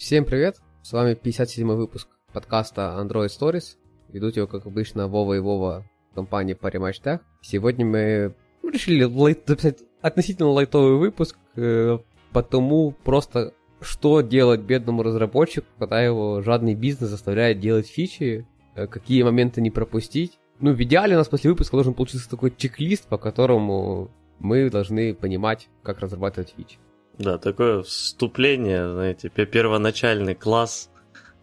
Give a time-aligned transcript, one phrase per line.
[0.00, 0.56] Всем привет!
[0.82, 3.76] С вами 57 выпуск подкаста Android Stories.
[4.08, 5.84] Ведут его, как обычно, Вова и Вова
[6.14, 7.20] компании по рематчтах.
[7.42, 11.98] Сегодня мы решили лайт, записать относительно лайтовый выпуск, э,
[12.32, 13.52] потому просто
[13.82, 18.46] что делать бедному разработчику, когда его жадный бизнес заставляет делать фичи,
[18.76, 20.38] э, какие моменты не пропустить.
[20.60, 25.12] Ну, в идеале у нас после выпуска должен получиться такой чек-лист, по которому мы должны
[25.12, 26.78] понимать, как разрабатывать фичи.
[27.18, 30.90] Да, такое вступление, знаете, первоначальный класс,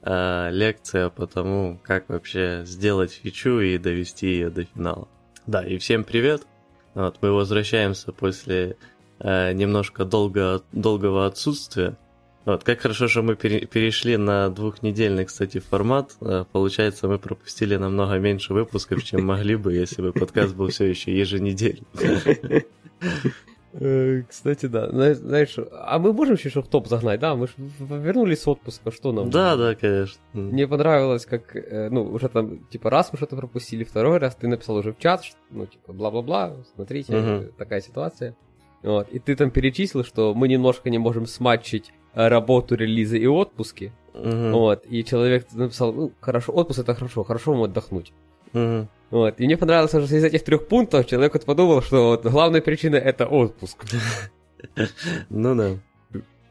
[0.01, 5.07] э, лекция по тому, как вообще сделать фичу и довести ее до финала.
[5.45, 6.47] Да, и всем привет.
[6.93, 8.77] Вот, мы возвращаемся после
[9.19, 11.95] э, немножко долго, долгого отсутствия.
[12.45, 16.15] Вот, как хорошо, что мы пере, перешли на двухнедельный, кстати, формат.
[16.21, 20.85] Э, получается, мы пропустили намного меньше выпусков, чем могли бы, если бы подкаст был все
[20.85, 21.85] еще еженедельный.
[23.73, 24.89] Э, кстати, да.
[25.13, 27.35] Знаешь, а мы можем еще в топ загнать, да?
[27.35, 29.29] Мы же вернулись с отпуска, что нам?
[29.29, 30.21] Да, да, конечно.
[30.33, 34.47] Мне понравилось, как, э, ну, уже там, типа, раз мы что-то пропустили, второй раз ты
[34.47, 37.51] написал уже в чат, ну, типа, бла-бла-бла, смотрите, угу.
[37.57, 38.35] такая ситуация.
[38.83, 43.27] Вот, и ты там перечислил, что мы немножко не можем сматчить э, работу, релизы и
[43.27, 43.91] отпуски.
[44.13, 44.51] Угу.
[44.51, 48.13] Вот, и человек написал, ну, хорошо, отпуск это хорошо, хорошо вам отдохнуть.
[48.53, 48.87] Угу.
[49.09, 49.39] Вот.
[49.39, 52.95] И мне понравилось, что из этих трех пунктов человек вот подумал, что вот главная причина
[52.95, 53.85] это отпуск.
[55.29, 55.77] Ну да.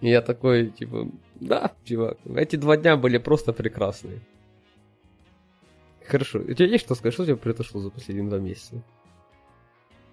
[0.01, 1.09] И я такой, типа,
[1.41, 4.21] да, чувак, эти два дня были просто прекрасные.
[6.07, 6.39] Хорошо.
[6.39, 7.15] У тебя есть что сказать?
[7.15, 8.83] Что у тебя произошло за последние два месяца?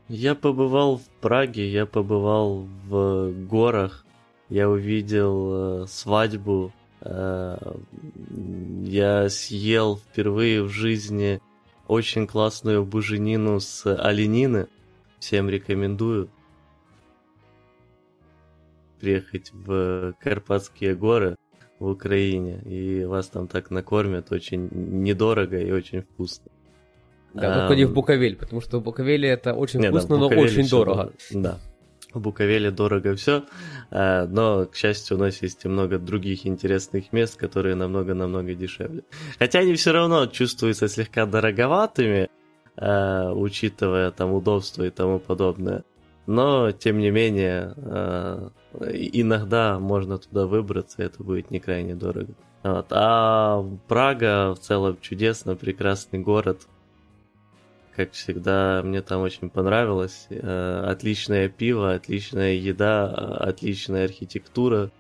[0.07, 4.05] Я побывал в Праге, я побывал в горах,
[4.49, 7.57] я увидел э, свадьбу, э,
[8.83, 11.39] я съел впервые в жизни
[11.87, 14.67] очень классную буженину с оленины.
[15.19, 16.29] Всем рекомендую
[18.99, 21.35] приехать в Карпатские горы
[21.79, 26.51] в Украине, и вас там так накормят очень недорого и очень вкусно.
[27.33, 30.27] Да, только не в Буковель, потому что в Буковеле это очень не, вкусно, да, но
[30.27, 31.11] очень дорого.
[31.31, 31.59] Да,
[32.13, 33.43] в Буковеле дорого все,
[33.91, 39.03] э, но, к счастью, у нас есть и много других интересных мест, которые намного-намного дешевле.
[39.39, 42.29] Хотя они все равно чувствуются слегка дороговатыми,
[42.75, 45.83] э, учитывая там удобство и тому подобное.
[46.25, 48.49] Но, тем не менее, э,
[49.13, 52.33] иногда можно туда выбраться, и это будет не крайне дорого.
[52.63, 52.87] Вот.
[52.91, 56.61] А Прага в целом чудесно, прекрасный город,
[57.95, 60.27] как всегда, мне там очень понравилось.
[60.29, 64.91] Э, отличное пиво, отличная еда, отличная архитектура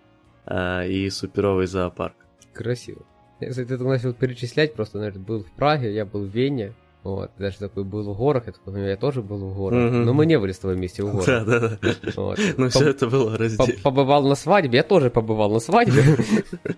[0.45, 2.15] э, и суперовый зоопарк.
[2.53, 3.03] Красиво.
[3.39, 6.73] Если ты начал перечислять, просто, наверное, был в Праге, я был в Вене,
[7.03, 10.05] вот, даже такой был в горах, я, такой, я тоже был в горах, mm-hmm.
[10.05, 11.25] но мы не были с тобой вместе в горах.
[11.25, 11.77] Да, да, да.
[12.15, 12.39] Вот.
[12.57, 13.81] Но все это было раздельно.
[13.83, 16.01] Побывал на свадьбе, я тоже побывал на свадьбе.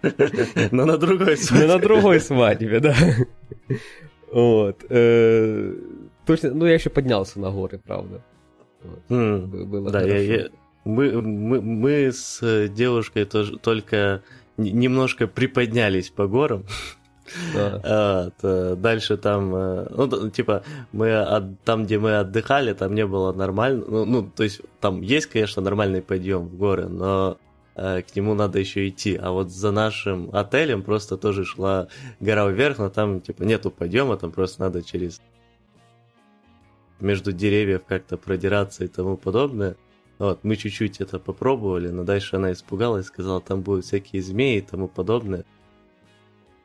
[0.71, 1.67] Но на другой свадьбе.
[1.67, 2.95] Но на другой свадьбе, да.
[4.31, 4.83] Вот.
[6.25, 8.21] Э, точно, ну я еще поднялся на горы, правда.
[8.83, 8.99] Вот.
[9.09, 10.49] Mm, было да, я, я,
[10.83, 14.21] мы, мы, мы с девушкой тоже только
[14.57, 16.65] немножко приподнялись по горам.
[17.53, 17.81] Да.
[18.25, 23.33] Вот, э, дальше там, э, ну, типа, мы там, где мы отдыхали, там не было
[23.33, 23.83] нормально.
[23.87, 27.37] Ну, ну, то есть, там есть, конечно, нормальный подъем в горы, но
[27.75, 29.19] э, к нему надо еще идти.
[29.19, 31.87] А вот за нашим отелем просто тоже шла
[32.19, 35.19] гора вверх, но там, типа, нету подъема, там просто надо через
[36.99, 39.75] между деревьев как-то продираться и тому подобное.
[40.17, 44.61] Вот, мы чуть-чуть это попробовали, но дальше она испугалась, сказала, там будут всякие змеи и
[44.61, 45.43] тому подобное.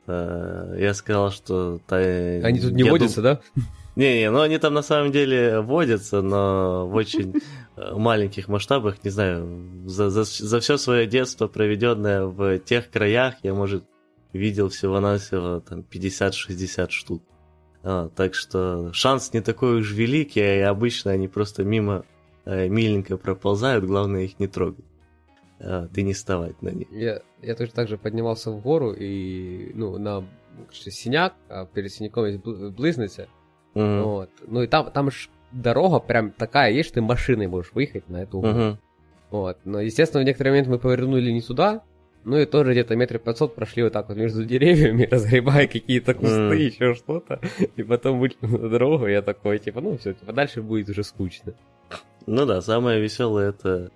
[0.07, 1.79] Я сказал, что...
[1.89, 3.23] Они тут не водятся, дум...
[3.23, 3.41] да?
[3.95, 7.41] Не-не, ну они там на самом деле водятся, но в очень
[7.75, 13.35] э, маленьких масштабах, не знаю, за, за, за все свое детство, проведенное в тех краях,
[13.43, 13.83] я, может,
[14.31, 17.21] видел всего-навсего там 50-60 штук.
[17.83, 22.05] А, так что шанс не такой уж великий, и обычно они просто мимо
[22.45, 24.85] э, миленько проползают, главное их не трогать.
[25.59, 26.87] А, ты не вставать на них.
[26.91, 30.23] Я, я тоже так же поднимался в гору и ну, на
[30.71, 33.27] синяк, а перед синяком есть близница.
[33.73, 34.03] Mm-hmm.
[34.03, 34.29] Вот.
[34.47, 38.23] Ну и там, там ж дорога прям такая есть, что ты машиной можешь выехать на
[38.23, 38.53] эту гору.
[38.53, 38.77] Mm-hmm.
[39.31, 39.57] Вот.
[39.63, 41.83] Но, естественно, в некоторый момент мы повернули не туда,
[42.23, 46.35] ну и тоже где-то метров 500 прошли вот так вот между деревьями, разгребая какие-то кусты,
[46.35, 46.57] mm.
[46.57, 47.39] еще что-то.
[47.75, 51.03] И потом вышли на дорогу, и я такой, типа, ну все, типа, дальше будет уже
[51.03, 51.53] скучно.
[52.27, 53.91] Ну да, самое веселое это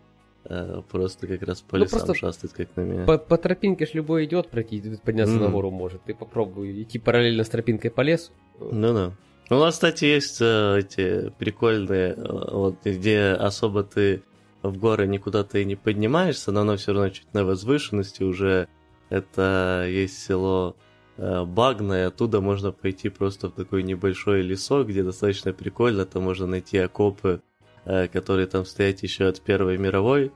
[0.45, 3.05] э, просто как раз по ну, лесам шастать, как на меня.
[3.05, 5.39] По, по тропинке ж любой идет пройти, подняться mm.
[5.41, 6.03] на гору может.
[6.03, 8.31] Ты попробуй идти параллельно с тропинкой по лесу.
[8.59, 9.13] Ну да.
[9.49, 14.23] У нас, кстати, есть э, эти прикольные, э, вот где особо ты
[14.69, 18.67] в горы никуда ты не поднимаешься, но оно все равно чуть на возвышенности уже
[19.09, 20.75] Это есть село
[21.17, 26.23] э, Багна, и оттуда можно пойти просто в такой небольшой лесок, где достаточно прикольно, там
[26.23, 27.41] можно найти окопы,
[27.85, 30.31] э, которые там стоят еще от Первой мировой,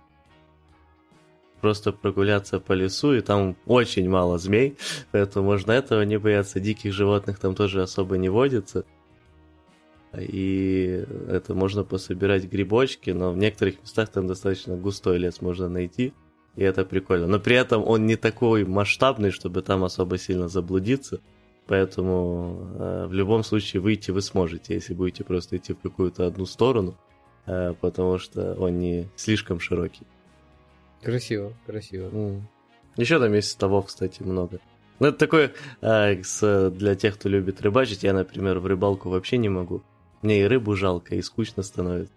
[1.61, 4.77] просто прогуляться по лесу, и там очень мало змей,
[5.11, 6.59] поэтому можно этого не бояться.
[6.59, 8.85] Диких животных там тоже особо не водится.
[10.17, 16.13] И это можно пособирать грибочки, но в некоторых местах там достаточно густой лес можно найти,
[16.55, 17.27] и это прикольно.
[17.27, 21.19] Но при этом он не такой масштабный, чтобы там особо сильно заблудиться,
[21.67, 26.47] поэтому э, в любом случае выйти вы сможете, если будете просто идти в какую-то одну
[26.47, 26.97] сторону,
[27.45, 30.07] э, потому что он не слишком широкий.
[31.03, 32.09] Красиво, красиво.
[32.09, 32.41] Mm.
[32.97, 34.59] Еще там есть ставов, кстати, много.
[34.99, 38.03] Ну, это такое э, с, для тех, кто любит рыбачить.
[38.03, 39.81] Я, например, в рыбалку вообще не могу.
[40.21, 42.13] Мне и рыбу жалко, и скучно становится.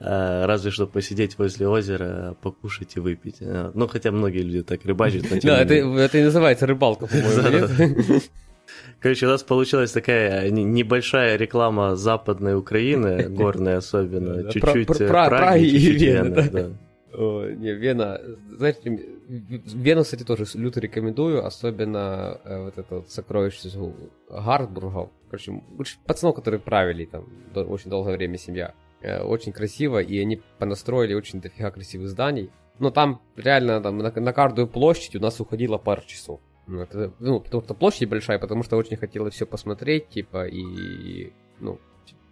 [0.00, 3.36] А, разве что посидеть возле озера, покушать и выпить.
[3.40, 5.24] А, ну, хотя многие люди так рыбачат.
[5.42, 8.20] Да, это, и называется рыбалка, по-моему,
[9.00, 16.76] Короче, у нас получилась такая небольшая реклама западной Украины, горной особенно, чуть-чуть Праги и Вены.
[17.16, 18.20] О, не, Вена,
[18.50, 18.90] знаете,
[19.28, 23.94] Вену, кстати, тоже люто рекомендую, особенно э, вот это вот сокровищницу
[24.28, 25.62] Гартбургов, короче,
[26.06, 31.40] пацанов, которые правили там очень долгое время семья, э, очень красиво, и они понастроили очень
[31.40, 32.50] дофига красивых зданий,
[32.80, 36.40] но там реально там, на, на каждую площадь у нас уходило пару часов.
[36.66, 41.32] Ну, это, ну, потому что площадь большая, потому что очень хотела все посмотреть, типа, и,
[41.60, 41.78] ну,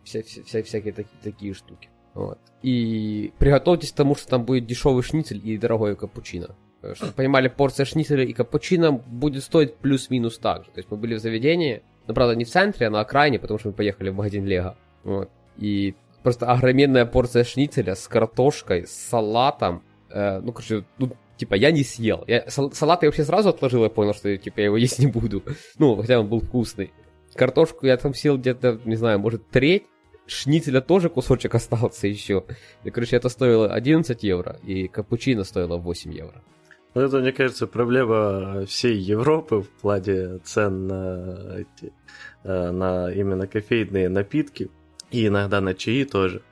[0.04, 1.88] вся, вся, всякие такие, такие штуки.
[2.14, 2.38] Вот.
[2.62, 6.54] И приготовьтесь к тому, что там будет дешевый шницель и дорогой капучино.
[6.94, 10.70] Чтобы понимали, порция шницеля и капучино будет стоить плюс-минус так же.
[10.70, 13.58] То есть мы были в заведении, но правда не в центре, а на окраине, потому
[13.58, 14.76] что мы поехали в магазин Лего.
[15.04, 15.30] Вот.
[15.56, 19.82] И просто огроменная порция шницеля с картошкой, с салатом.
[20.10, 22.24] Э, ну, короче, ну, типа, я не съел.
[22.26, 25.42] Я, салат я вообще сразу отложил, я понял, что типа, я его есть не буду.
[25.78, 26.92] Ну, хотя он был вкусный.
[27.34, 29.84] Картошку я там съел где-то, не знаю, может, треть
[30.32, 32.44] шницеля тоже кусочек остался еще.
[32.84, 36.42] И, короче, это стоило 11 евро, и капучино стоило 8 евро.
[36.94, 41.92] Ну, это, мне кажется, проблема всей Европы в плане цен на, эти,
[42.44, 44.70] э, на именно кофейные напитки
[45.10, 46.42] и иногда на чаи тоже.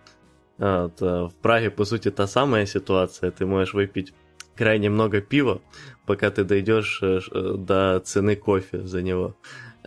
[0.56, 3.30] Вот, э, в Праге, по сути, та самая ситуация.
[3.30, 4.14] Ты можешь выпить
[4.56, 5.60] крайне много пива,
[6.06, 7.20] пока ты дойдешь э,
[7.58, 9.36] до цены кофе за него.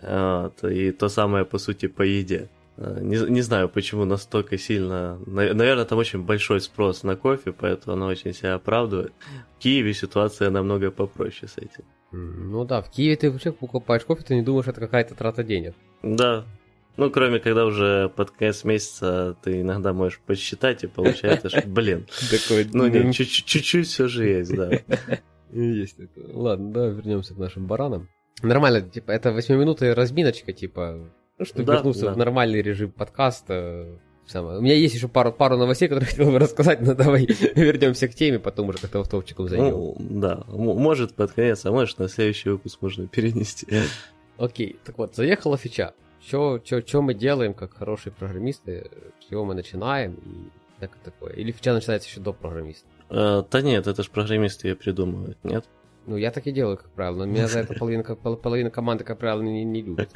[0.00, 2.48] Вот, и то самое, по сути, по еде.
[2.76, 5.18] Э, не, не знаю, почему настолько сильно...
[5.26, 9.12] Наверное, там очень большой спрос на кофе, поэтому оно очень себя оправдывает.
[9.56, 11.84] В Киеве ситуация намного попроще с этим.
[12.12, 15.74] Ну да, в Киеве ты вообще покупаешь кофе, ты не думаешь, это какая-то трата денег.
[16.02, 16.44] Да.
[16.96, 22.06] Ну, кроме когда уже под конец месяца ты иногда можешь посчитать и получается, что, блин,
[22.72, 24.70] ну не, чуть-чуть все же есть, да.
[25.52, 26.20] Есть это.
[26.36, 28.08] Ладно, да, вернемся к нашим баранам.
[28.42, 32.12] Нормально, типа, это 8 разминочка, типа, ну, чтобы да, вернуться да.
[32.12, 33.98] в нормальный режим подкаста.
[34.26, 34.58] Самое.
[34.58, 38.14] У меня есть еще пару, пару новостей, которые хотел бы рассказать, но давай вернемся к
[38.14, 39.70] теме, потом уже как-то автопчиком зайдем.
[39.70, 43.66] Ну, да, может под конец, а может на следующий выпуск можно перенести.
[44.38, 45.92] Окей, так вот, заехала фича.
[46.26, 46.62] Что
[47.02, 48.90] мы делаем как хорошие программисты,
[49.20, 51.34] с чего мы начинаем и так такое?
[51.34, 52.88] Или фича начинается еще до программиста?
[53.10, 55.66] А, да нет, это же программисты ее придумывают, нет?
[56.06, 59.18] Ну, я так и делаю, как правило, но меня за это половина, половина команды, как
[59.18, 60.10] правило, не, не любит.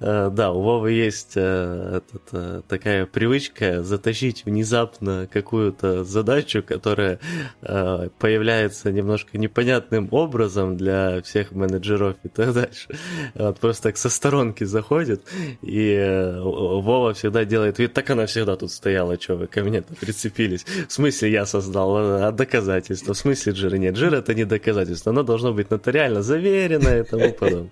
[0.00, 7.18] Э, да, у Вовы есть э, этот, э, такая привычка затащить внезапно какую-то задачу, которая
[7.60, 12.88] появляется немножко непонятным образом для всех менеджеров и так дальше.
[13.34, 15.22] Вот, просто так со сторонки заходит,
[15.62, 20.64] и Вова всегда делает вид, так она всегда тут стояла, что вы ко мне прицепились.
[20.88, 23.14] В смысле я создал, а доказательства?
[23.14, 23.76] В смысле жира?
[23.76, 27.70] Нет, жир это не доказательство, оно должно быть нотариально заверено и тому подобное.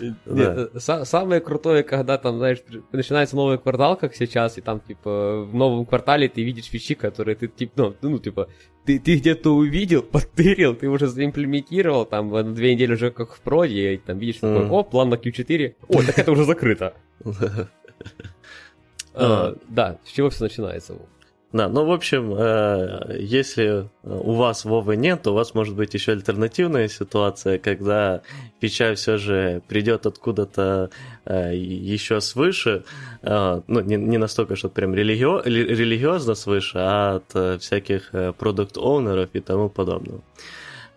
[1.04, 2.58] Самое крутое, когда там, знаешь,
[2.92, 7.36] начинается новый квартал, как сейчас, и там, типа, в новом квартале ты видишь фичи, которые
[7.36, 8.48] ты, типа, ну, ну типа,
[8.84, 13.40] ты, ты где-то увидел, подтырил, ты уже заимплементировал, там, на две недели уже как в
[13.40, 16.94] проде, и там видишь, такой, о, план на Q4, о, так это уже закрыто.
[19.14, 20.94] А, да, с чего все начинается?
[21.52, 25.76] Да, ну, в общем, э, если э, у вас Вовы нет, то у вас может
[25.76, 28.22] быть еще альтернативная ситуация, когда
[28.58, 30.88] фича все же придет откуда-то
[31.26, 32.84] э, еще свыше,
[33.22, 39.68] ну, не, не настолько, что прям религио, религиозно свыше, а от всяких продукт-оунеров и тому
[39.68, 40.22] подобного.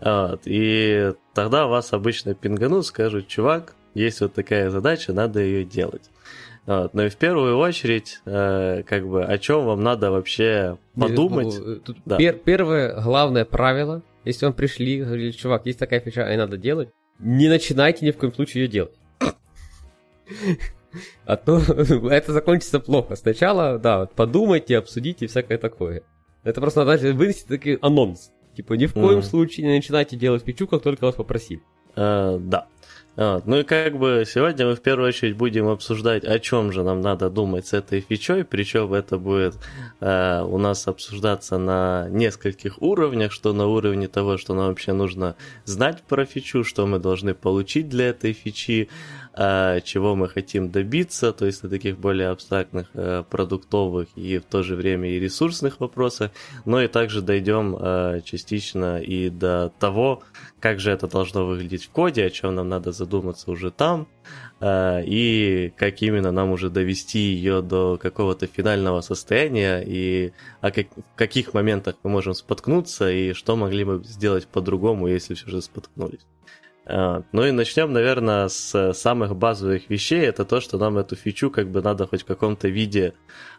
[0.02, 0.42] Вот.
[0.46, 6.10] И тогда вас обычно пинганут, скажут, чувак, есть вот такая задача, надо ее делать.
[6.66, 6.94] Вот.
[6.94, 11.56] Но и в первую очередь, э, как бы, о чем вам надо вообще подумать.
[11.60, 12.18] Ну, тут да.
[12.18, 16.90] пер- первое главное правило Если вам пришли, говорили, чувак, есть такая фича, и надо делать,
[17.20, 18.96] не начинайте ни в коем случае ее делать.
[21.26, 21.58] А то
[22.10, 23.18] это закончится плохо.
[23.18, 26.04] Сначала, да, вот подумайте, обсудите всякое такое.
[26.44, 28.32] Это просто надо вынести такой анонс.
[28.56, 29.24] Типа ни в коем mm-hmm.
[29.24, 31.62] случае не начинайте делать фичу, как только вас попросили.
[31.96, 32.68] Uh, да.
[33.16, 33.46] Вот.
[33.46, 37.00] Ну и как бы сегодня мы в первую очередь будем обсуждать, о чем же нам
[37.00, 39.56] надо думать с этой фичой, причем это будет
[40.02, 45.36] э, у нас обсуждаться на нескольких уровнях, что на уровне того, что нам вообще нужно
[45.64, 48.90] знать про фичу, что мы должны получить для этой фичи,
[49.36, 54.64] чего мы хотим добиться, то есть на таких более абстрактных э, продуктовых и в то
[54.64, 56.32] же время и ресурсных вопросах,
[56.64, 60.24] но и также дойдем э, частично и до того,
[60.62, 64.08] как же это должно выглядеть в коде, о чем нам надо задуматься уже там,
[64.62, 70.88] э, и как именно нам уже довести ее до какого-то финального состояния, и о как,
[70.96, 75.62] в каких моментах мы можем споткнуться, и что могли бы сделать по-другому, если все же
[75.62, 76.26] споткнулись.
[76.86, 80.22] Э, ну и начнем, наверное, с самых базовых вещей.
[80.22, 83.14] Это то, что нам эту фичу как бы надо хоть в каком-то виде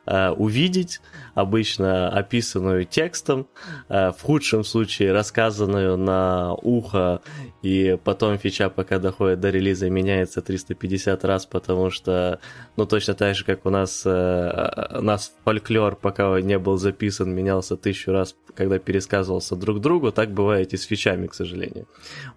[0.06, 1.00] Э, увидеть,
[1.34, 3.48] обычно описанную текстом,
[3.88, 7.22] э, в худшем случае рассказанную на ухо,
[7.62, 12.38] и потом фича, пока доходит до релиза, меняется 350 раз, потому что,
[12.76, 17.34] ну, точно так же, как у нас, э, у нас фольклор, пока не был записан,
[17.34, 21.88] менялся тысячу раз, когда пересказывался друг другу, так бывает и с фичами, к сожалению.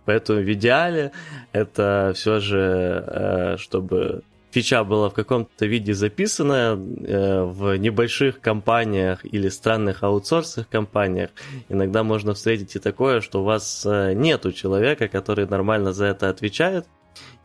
[0.06, 1.12] Поэтому в идеале
[1.52, 9.50] это все же, чтобы фича была в каком-то виде записана э, в небольших компаниях или
[9.50, 11.30] странных аутсорсных компаниях,
[11.70, 16.30] иногда можно встретить и такое, что у вас э, нету человека, который нормально за это
[16.30, 16.88] отвечает,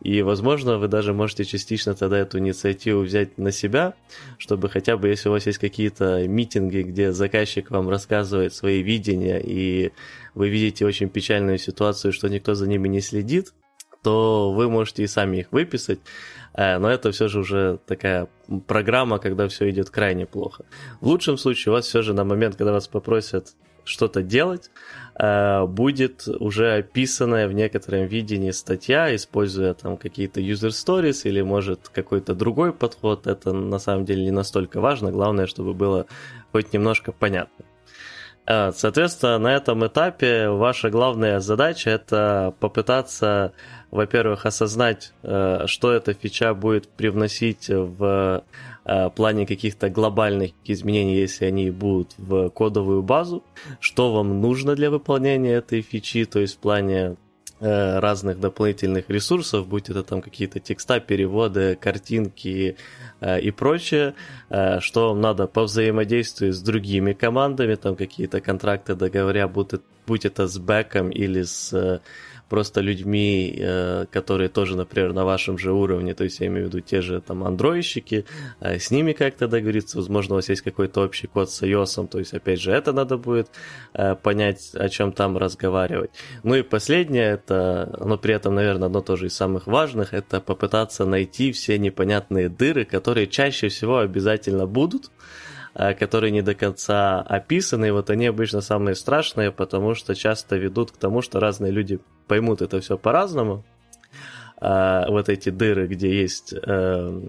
[0.01, 3.95] и, возможно, вы даже можете частично тогда эту инициативу взять на себя,
[4.37, 9.41] чтобы хотя бы, если у вас есть какие-то митинги, где заказчик вам рассказывает свои видения,
[9.43, 9.93] и
[10.35, 13.55] вы видите очень печальную ситуацию, что никто за ними не следит,
[14.03, 16.01] то вы можете и сами их выписать,
[16.57, 18.29] но это все же уже такая
[18.67, 20.65] программа, когда все идет крайне плохо.
[21.01, 24.71] В лучшем случае у вас все же на момент, когда вас попросят что-то делать,
[25.19, 31.89] э, будет уже описанная в некотором видении статья, используя там какие-то user stories или может
[31.89, 33.27] какой-то другой подход.
[33.27, 35.13] Это на самом деле не настолько важно.
[35.13, 36.07] Главное, чтобы было
[36.53, 37.65] хоть немножко понятно.
[38.47, 43.53] Э, соответственно, на этом этапе ваша главная задача это попытаться
[43.95, 48.43] во-первых, осознать, э, что эта фича будет привносить в
[48.85, 53.45] э, плане каких-то глобальных изменений, если они будут в кодовую базу,
[53.79, 57.15] что вам нужно для выполнения этой фичи, то есть в плане
[57.65, 62.77] разных дополнительных ресурсов, будь это там какие-то текста, переводы, картинки
[63.23, 64.15] и прочее,
[64.81, 70.59] что вам надо по взаимодействию с другими командами, там какие-то контракты, договоря, будь это с
[70.59, 72.01] бэком или с
[72.49, 76.69] просто людьми, э, которые тоже, например, на вашем же уровне, то есть я имею в
[76.69, 78.25] виду те же там андроидщики,
[78.61, 82.19] э, с ними как-то договориться, возможно, у вас есть какой-то общий код с iOS, то
[82.19, 83.49] есть, опять же, это надо будет
[83.95, 86.11] э, понять, о чем там разговаривать.
[86.43, 91.05] Ну и последнее, это, но при этом, наверное, одно тоже из самых важных, это попытаться
[91.07, 95.11] найти все непонятные дыры, которые чаще всего обязательно будут,
[95.75, 100.93] которые не до конца описаны, и вот они обычно самые страшные, потому что часто ведут
[100.93, 103.65] к тому, что разные люди поймут это все по-разному.
[104.57, 107.21] А, вот эти дыры, где есть э,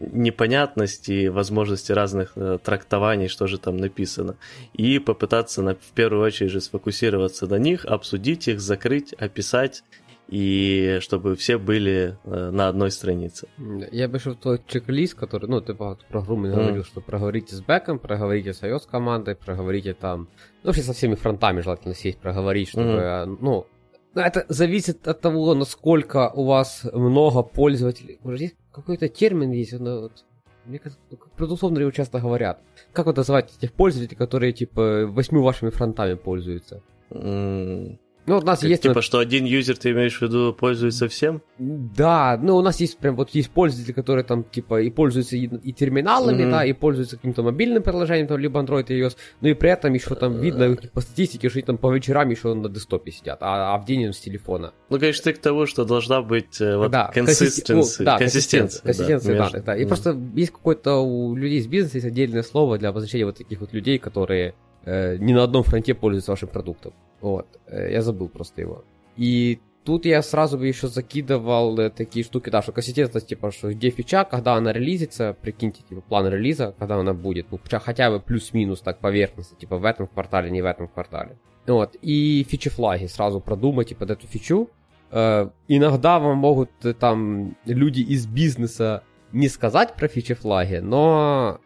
[0.00, 4.36] непонятности, возможности разных э, трактований, что же там написано.
[4.72, 9.84] И попытаться на, в первую очередь же сфокусироваться на них, обсудить их, закрыть, описать
[10.32, 13.48] и чтобы все были э, на одной странице.
[13.92, 16.54] Я бы в твой чек-лист, который, ну, ты по программе mm.
[16.54, 20.30] говорил, что проговорите с бэком, проговорите с iOS командой, проговорите там,
[20.62, 23.38] ну, вообще со всеми фронтами желательно сесть, проговорить, чтобы, mm.
[23.42, 23.66] ну,
[24.14, 28.18] это зависит от того, насколько у вас много пользователей.
[28.22, 30.24] Может, есть какой-то термин есть, ну, вот,
[30.64, 31.02] мне кажется,
[31.36, 32.62] продуктовно его часто говорят.
[32.94, 36.82] Как вот называть этих пользователей, которые, типа, восьми вашими фронтами пользуются?
[37.10, 37.98] Mm.
[38.26, 38.82] Ну, у нас как, есть...
[38.82, 39.04] Типа, вот...
[39.04, 41.42] что один юзер, ты имеешь в виду, пользуется всем?
[41.58, 45.46] Да, ну, у нас есть прям вот есть пользователи, которые там, типа, и пользуются и,
[45.46, 46.50] и терминалами, mm-hmm.
[46.50, 49.92] да, и пользуются каким-то мобильным приложением, там, либо Android и iOS, ну и при этом
[49.92, 53.78] еще там видно по статистике, что там по вечерам еще на десктопе сидят, а, а
[53.78, 54.72] в день с телефона.
[54.88, 58.04] Ну, конечно, ты к тому, что должна быть э, вот да, консистенция.
[58.04, 59.76] Ну, да, консистенция, консистенция да, данных, да.
[59.76, 59.88] И mm-hmm.
[59.88, 63.72] просто есть какое-то у людей из бизнеса есть отдельное слово для обозначения вот таких вот
[63.72, 66.92] людей, которые э, не на одном фронте пользуются вашим продуктом.
[67.20, 67.46] Вот.
[67.66, 68.84] Э, я забыл просто его.
[69.16, 73.72] И тут я сразу бы еще закидывал э, такие штуки, да, что кассетность, типа, что
[73.72, 78.20] где фича, когда она релизится, прикиньте, типа, план релиза, когда она будет, ну, хотя бы
[78.20, 81.38] плюс-минус так поверхностно, типа, в этом квартале, не в этом квартале.
[81.66, 84.68] Вот, и фичи-флаги сразу продумайте под эту фичу.
[85.10, 91.60] Э, иногда вам могут э, там люди из бизнеса не сказать про фичи-флаги, но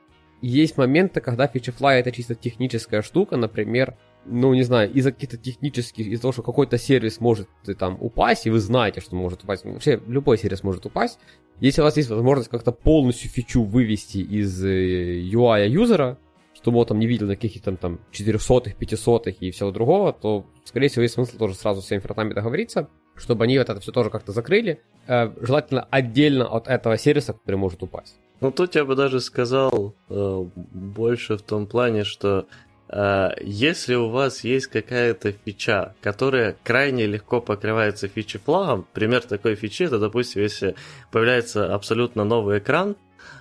[0.47, 6.07] есть моменты, когда фичи-флаг это чисто техническая штука, например, ну, не знаю, из-за каких-то технических,
[6.07, 7.49] из-за того, что какой-то сервис может
[7.79, 11.19] там упасть, и вы знаете, что может упасть, вообще любой сервис может упасть,
[11.61, 16.19] если у вас есть возможность как-то полностью фичу вывести из UI э, юзера,
[16.55, 21.03] чтобы он там не видел каких-то там 400-х, 500-х и всего другого, то, скорее всего,
[21.03, 24.33] есть смысл тоже сразу с всеми фронтами договориться, чтобы они вот это все тоже как-то
[24.33, 28.17] закрыли, э, желательно отдельно от этого сервиса, который может упасть.
[28.41, 32.47] Ну, тут я бы даже сказал э, больше в том плане, что
[32.89, 39.85] э, если у вас есть какая-то фича, которая крайне легко покрывается фичи-флагом, пример такой фичи,
[39.85, 40.75] это, допустим, если
[41.11, 42.97] появляется абсолютно новый экран,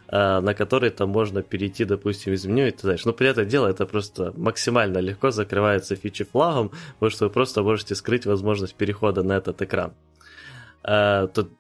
[0.07, 3.07] э, на который там можно перейти, допустим, из меню и так дальше.
[3.07, 7.95] Но при этом дело это просто максимально легко закрывается фичи-флагом, потому что вы просто можете
[7.95, 9.93] скрыть возможность перехода на этот экран.
[10.85, 11.51] Э, тут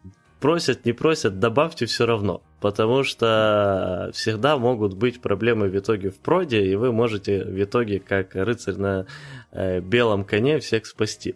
[0.45, 2.43] просят, не просят, добавьте все равно.
[2.61, 7.99] Потому что всегда могут быть проблемы в итоге в проде, и вы можете в итоге,
[7.99, 9.07] как рыцарь на
[9.51, 11.33] э, белом коне, всех спасти.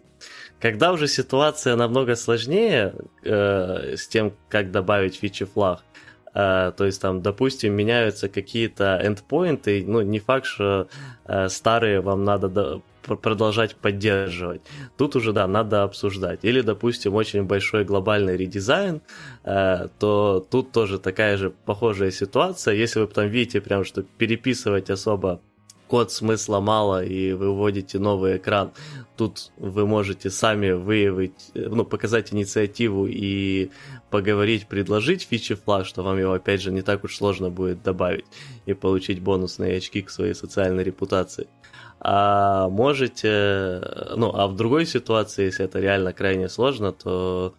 [0.60, 5.82] Когда уже ситуация намного сложнее э, с тем, как добавить фичи флаг,
[6.32, 10.86] Uh, то есть там, допустим, меняются какие-то эндпоинты, ну, не факт, что
[11.26, 12.82] uh, старые вам надо до-
[13.16, 14.60] продолжать поддерживать.
[14.96, 16.40] Тут уже, да, надо обсуждать.
[16.44, 19.00] Или, допустим, очень большой глобальный редизайн,
[19.42, 22.74] uh, то тут тоже такая же похожая ситуация.
[22.74, 25.40] Если вы там видите прям, что переписывать особо
[25.88, 28.70] код смысла мало и вы вводите новый экран,
[29.16, 33.70] тут вы можете сами выявить, ну, показать инициативу и
[34.10, 38.26] поговорить, предложить фичи флаг, что вам его, опять же, не так уж сложно будет добавить
[38.66, 41.48] и получить бонусные очки к своей социальной репутации.
[42.00, 43.82] А можете,
[44.16, 47.54] ну, а в другой ситуации, если это реально крайне сложно, то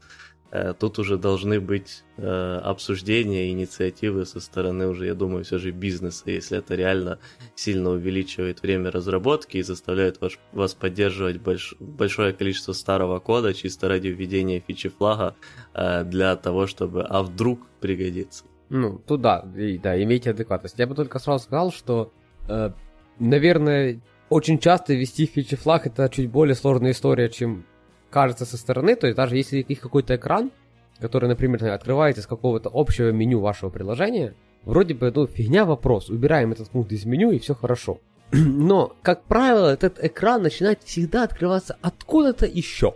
[0.52, 5.72] Э, тут уже должны быть э, обсуждения, инициативы со стороны уже, я думаю, все же
[5.72, 7.20] бизнеса, если это реально
[7.56, 13.88] сильно увеличивает время разработки и заставляет вас, вас поддерживать больш, большое количество старого кода чисто
[13.88, 15.36] ради введения фичи флага
[15.74, 18.44] для того, чтобы, а вдруг пригодится.
[18.70, 20.80] Ну, туда, и, да, имейте адекватность.
[20.80, 22.14] Я бы только сразу сказал, что,
[22.48, 22.72] э,
[23.20, 27.66] наверное, очень часто ввести фичи флаг это чуть более сложная история, чем
[28.10, 30.52] кажется со стороны, то есть даже если есть какой-то экран,
[31.00, 36.54] который, например, открывается из какого-то общего меню вашего приложения, вроде бы, ну, фигня вопрос, убираем
[36.54, 38.00] этот пункт из меню и все хорошо.
[38.32, 42.96] Но, как правило, этот экран начинает всегда открываться откуда-то еще.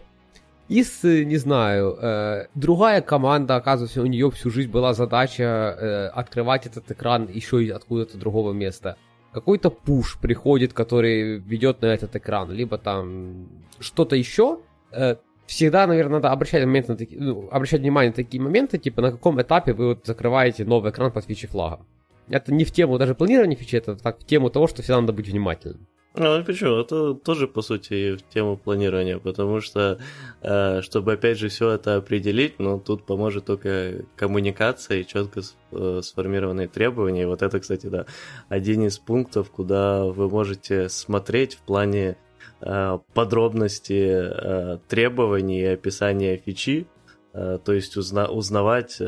[0.67, 6.65] Из, не знаю, э, другая команда, оказывается, у нее всю жизнь была задача э, открывать
[6.65, 8.97] этот экран еще и откуда-то другого места.
[9.31, 13.47] Какой-то пуш приходит, который ведет на этот экран, либо там
[13.79, 14.59] что-то еще,
[14.95, 19.01] Э, всегда, наверное, надо обращать, момент на таки, ну, обращать внимание на такие моменты, типа
[19.01, 21.85] на каком этапе вы вот закрываете новый экран под фичи флага.
[22.29, 25.13] Это не в тему даже планирования фичи, это так в тему того, что всегда надо
[25.13, 25.85] быть внимательным.
[26.17, 26.77] Ну, почему?
[26.77, 29.99] Это тоже, по сути, в тему планирования, потому что,
[30.41, 36.01] э, чтобы, опять же, все это определить, ну, тут поможет только коммуникация и четко э,
[36.01, 37.23] сформированные требования.
[37.23, 38.05] И вот это, кстати, да,
[38.47, 42.17] один из пунктов, куда вы можете смотреть в плане
[42.61, 46.87] Э, подробности требований и описания фичи,
[47.33, 49.01] то есть узна- узнавать,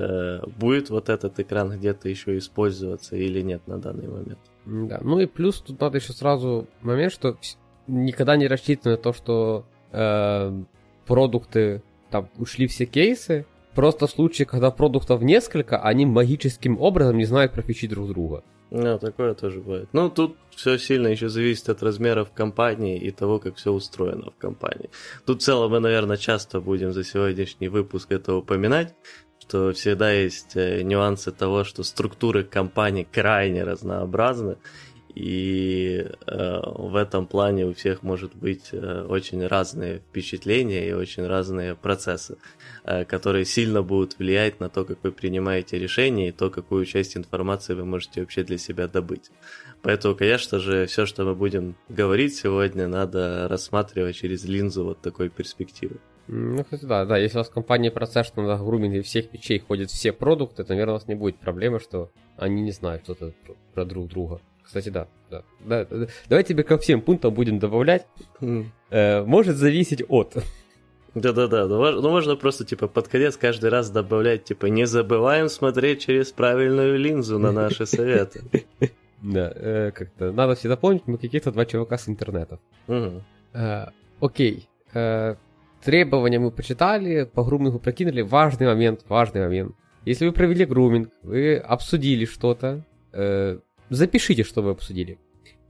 [0.60, 4.40] будет вот этот экран где-то еще использоваться или нет на данный момент.
[4.68, 7.38] Да, ну и плюс тут надо еще сразу момент, что
[7.88, 10.64] никогда не рассчитывай на то, что э,
[11.06, 17.24] продукты там ушли все кейсы, просто в случае, когда продуктов несколько, они магическим образом не
[17.24, 18.44] знают про фичи друг друга.
[18.70, 19.88] Да, такое тоже бывает.
[19.94, 24.38] Ну, тут все сильно еще зависит от размеров компании и того, как все устроено в
[24.38, 24.90] компании.
[25.26, 28.94] Тут в целом мы, наверное, часто будем за сегодняшний выпуск это упоминать,
[29.48, 34.58] что всегда есть э, нюансы того, что структуры компании крайне разнообразны,
[35.16, 41.26] и э, в этом плане у всех может быть э, очень разные впечатления и очень
[41.26, 42.38] разные процессы,
[42.84, 47.18] э, которые сильно будут влиять на то, как вы принимаете решения и то, какую часть
[47.18, 49.32] информации вы можете вообще для себя добыть.
[49.82, 55.30] Поэтому, конечно же, все, что мы будем говорить сегодня, надо рассматривать через линзу вот такой
[55.30, 56.00] перспективы.
[56.28, 59.60] Ну, кстати, да, да, если у вас в компании процесс, что на груминге всех печей
[59.60, 63.32] ходят все продукты, то, наверное, у вас не будет проблемы, что они не знают что-то
[63.74, 64.42] про друг друга.
[64.64, 65.44] Кстати, да, да.
[65.62, 66.08] да, да.
[66.28, 68.06] Давай тебе ко всем пунктам будем добавлять.
[68.42, 68.66] Mm.
[68.90, 70.36] Э, может зависеть от.
[71.16, 76.02] Да-да-да, ну, ну можно просто типа под конец каждый раз добавлять, типа, не забываем смотреть
[76.02, 78.42] через правильную линзу на наши советы.
[79.20, 82.60] Да, э, как-то надо всегда помнить, мы каких-то два чувака с интернета.
[82.88, 83.88] Э,
[84.20, 85.36] окей, э,
[85.84, 88.22] требования мы почитали, по грумингу прокинули.
[88.22, 89.76] Важный момент, важный момент.
[90.06, 92.84] Если вы провели груминг, вы обсудили что-то,
[93.90, 95.18] запишите, что вы обсудили.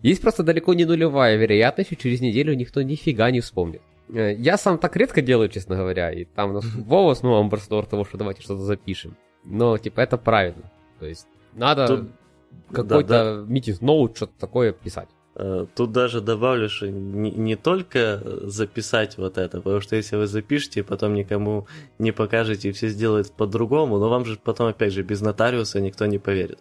[0.02, 3.82] Есть просто далеко не нулевая вероятность, что через неделю никто нифига не вспомнит.
[4.10, 8.06] Я сам так редко делаю, честно говоря, и там у нас Вова снова амбассадор того,
[8.06, 9.17] что давайте что-то запишем.
[9.43, 10.72] Но, типа, это правильно.
[11.00, 11.88] То есть, надо...
[11.88, 12.10] Тут
[12.72, 13.46] какой-то да, да.
[13.48, 15.10] митинг ноут, что-то такое писать.
[15.39, 20.26] Э, тут даже добавлю, что не, не только записать вот это, потому что если вы
[20.26, 21.67] запишете потом никому
[22.00, 26.08] не покажете и все сделают по-другому, но вам же потом, опять же, без нотариуса никто
[26.08, 26.60] не поверит.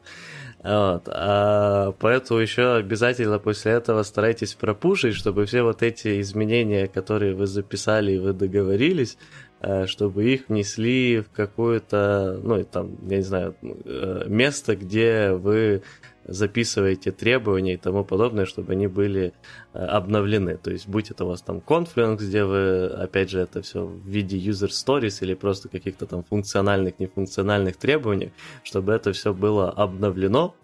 [0.62, 1.04] Вот.
[1.06, 7.46] А поэтому еще обязательно после этого старайтесь пропушить, чтобы все вот эти изменения, которые вы
[7.46, 9.16] записали и вы договорились,
[9.86, 15.82] чтобы их внесли в какое-то, ну, там, я не знаю, э, место, где вы
[16.24, 19.32] записываете требования и тому подобное, чтобы они были
[19.72, 20.56] э, обновлены.
[20.56, 24.06] То есть, будь это у вас там Confluence, где вы, опять же, это все в
[24.06, 30.54] виде user stories или просто каких-то там функциональных, нефункциональных требований, чтобы это все было обновлено,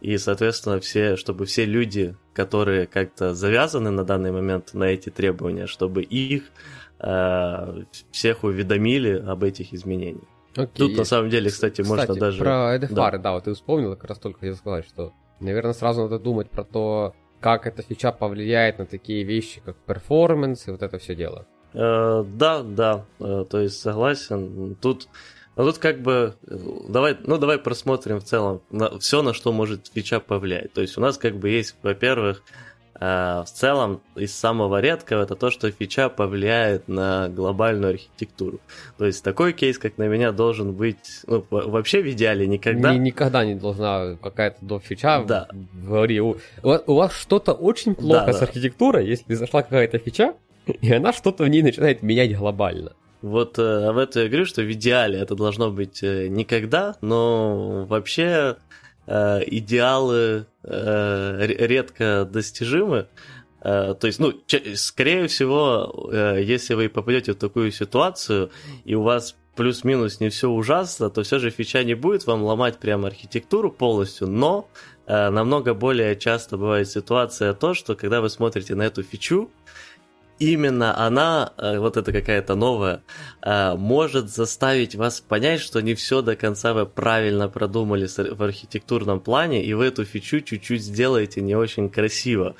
[0.00, 5.66] и, соответственно, все, чтобы все люди, которые как-то завязаны на данный момент на эти требования,
[5.66, 10.24] чтобы их Э, всех уведомили об этих изменениях.
[10.56, 10.88] Окей.
[10.88, 12.38] Тут на самом деле, кстати, кстати можно даже...
[12.38, 13.18] Про EDFR, да.
[13.18, 16.64] да, вот ты вспомнил, как раз только хотел сказать, что, наверное, сразу надо думать про
[16.64, 21.46] то, как эта фича повлияет на такие вещи, как перформанс и вот это все дело.
[21.74, 24.76] Э, да, да, э, то есть согласен.
[24.80, 25.08] Тут,
[25.56, 26.34] ну, тут как бы,
[26.88, 30.72] давай, ну давай просмотрим в целом на, все, на что может фича повлиять.
[30.72, 32.42] То есть у нас как бы есть, во-первых,
[32.98, 38.60] в целом, из самого редкого это то, что фича повлияет на глобальную архитектуру.
[38.96, 42.94] То есть такой кейс, как на меня, должен быть ну, вообще в идеале никогда.
[42.94, 45.48] Ни, никогда не должна какая-то до фича да.
[45.74, 46.20] говори.
[46.20, 48.46] У, у вас что-то очень плохо да, с да.
[48.46, 50.34] архитектурой, если зашла какая-то фича,
[50.66, 52.92] и она что-то в ней начинает менять глобально.
[53.22, 57.86] Вот э, об этом я говорю, что в идеале это должно быть э, никогда, но
[57.88, 58.54] вообще э,
[59.06, 63.06] идеалы э, редко достижимы.
[63.66, 64.32] Э, то есть, ну,
[64.74, 68.50] скорее всего, э, если вы попадете в такую ситуацию,
[68.84, 72.78] и у вас плюс-минус не все ужасно, то все же фича не будет вам ломать
[72.78, 74.68] прямо архитектуру полностью, но
[75.06, 79.50] э, намного более часто бывает ситуация то, что когда вы смотрите на эту фичу,
[80.38, 83.02] именно она, э, вот это какая-то новая,
[83.42, 89.20] э, может заставить вас понять, что не все до конца вы правильно продумали в архитектурном
[89.20, 92.54] плане, и вы эту фичу чуть-чуть сделаете не очень красиво.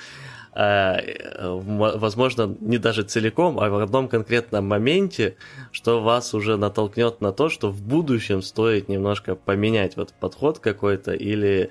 [0.59, 1.01] Э,
[1.39, 5.35] возможно, не даже целиком, а в одном конкретном моменте,
[5.71, 11.13] что вас уже натолкнет на то, что в будущем стоит немножко поменять вот подход какой-то
[11.13, 11.69] или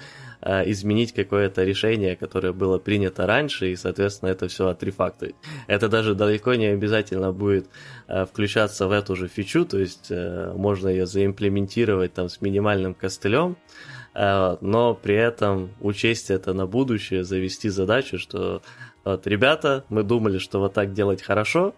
[0.67, 5.35] изменить какое-то решение, которое было принято раньше, и, соответственно, это все отрефакторить.
[5.67, 7.69] Это даже далеко не обязательно будет
[8.07, 12.95] э, включаться в эту же фичу, то есть э, можно ее заимплементировать там с минимальным
[12.95, 13.57] костылем,
[14.15, 18.63] но при этом учесть это на будущее, завести задачу, что
[19.05, 21.75] вот, ребята, мы думали, что вот так делать хорошо,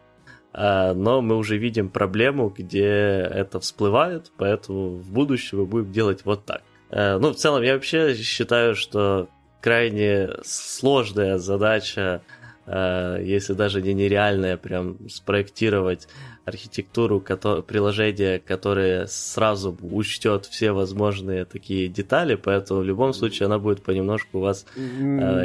[0.52, 6.44] но мы уже видим проблему, где это всплывает, поэтому в будущем мы будем делать вот
[6.44, 6.62] так.
[6.90, 9.28] Э, ну, в целом, я вообще считаю, что
[9.60, 12.22] крайне сложная задача,
[12.66, 16.08] э, если даже не нереальная, прям спроектировать
[16.44, 23.82] архитектуру приложения, которое сразу учтет все возможные такие детали, поэтому в любом случае она будет
[23.82, 24.80] понемножку у вас э,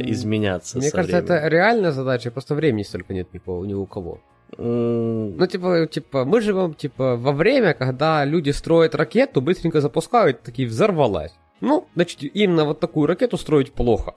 [0.05, 0.77] изменяться.
[0.77, 1.35] Мне кажется, временем.
[1.35, 4.21] это реальная задача, просто времени столько нет ни у кого.
[4.57, 10.67] Ну, типа, типа, мы живем, типа, во время, когда люди строят ракету, быстренько запускают, такие,
[10.67, 11.33] взорвалась.
[11.61, 14.15] Ну, значит, именно вот такую ракету строить плохо.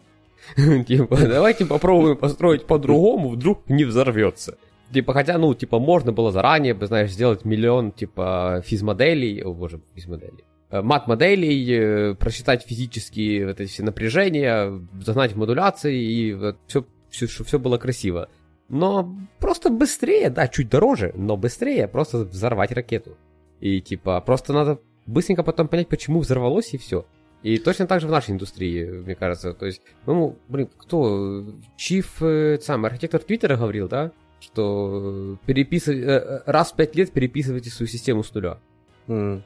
[0.87, 4.59] Типа, давайте попробуем построить по-другому, вдруг не взорвется.
[4.92, 10.44] Типа, хотя, ну, типа, можно было заранее, знаешь, сделать миллион, типа, физмоделей, о боже, физмоделей,
[10.70, 17.27] э, мат-моделей, э, просчитать физические вот эти все напряжения, загнать модуляции, и вот все, все,
[17.27, 18.29] чтобы все было красиво.
[18.68, 23.16] Но просто быстрее, да, чуть дороже, но быстрее просто взорвать ракету.
[23.61, 27.07] И типа, просто надо быстренько потом понять, почему взорвалось, и все.
[27.42, 29.52] И точно так же в нашей индустрии, мне кажется.
[29.52, 31.44] То есть, ну, блин, кто?
[31.76, 34.11] Чиф, э, сам архитектор Твиттера говорил, да?
[34.40, 38.59] Что переписывать, э, э, раз в пять лет переписывайте свою систему с нуля.
[39.07, 39.42] Mm.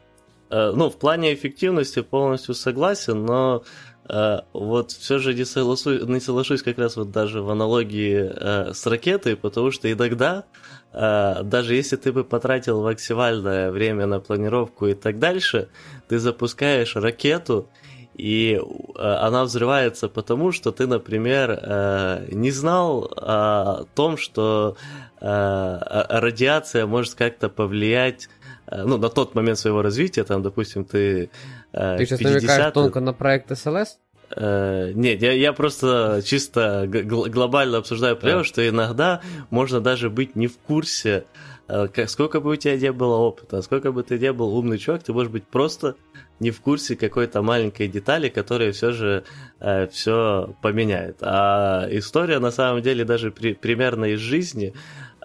[0.51, 3.63] Ну, в плане эффективности полностью согласен, но
[4.09, 8.75] э, вот все же не, согласу, не соглашусь как раз вот даже в аналогии э,
[8.75, 10.45] с ракетой, потому что иногда,
[10.93, 15.69] э, даже если ты бы потратил максимальное время на планировку и так дальше,
[16.09, 17.69] ты запускаешь ракету,
[18.15, 24.77] и э, она взрывается потому, что ты, например, э, не знал о том, что
[25.21, 25.79] э,
[26.11, 28.29] радиация может как-то повлиять
[28.71, 31.31] ну, на тот момент своего развития, там, допустим, ты...
[31.73, 33.99] Ты сейчас намекаешь тонко на проект СЛС?
[34.31, 38.45] Uh, нет, я, я просто чисто гл- глобально обсуждаю проблему, yeah.
[38.45, 41.25] что иногда можно даже быть не в курсе,
[41.67, 45.03] uh, сколько бы у тебя не было опыта, сколько бы ты не был умный чувак,
[45.03, 45.97] ты можешь быть просто
[46.39, 49.25] не в курсе какой-то маленькой детали, которая все же
[49.59, 51.17] uh, все поменяет.
[51.23, 54.75] А история на самом деле даже при, примерно из жизни,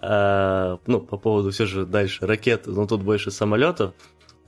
[0.02, 3.94] ну, по поводу все же дальше ракет, но тут больше самолетов,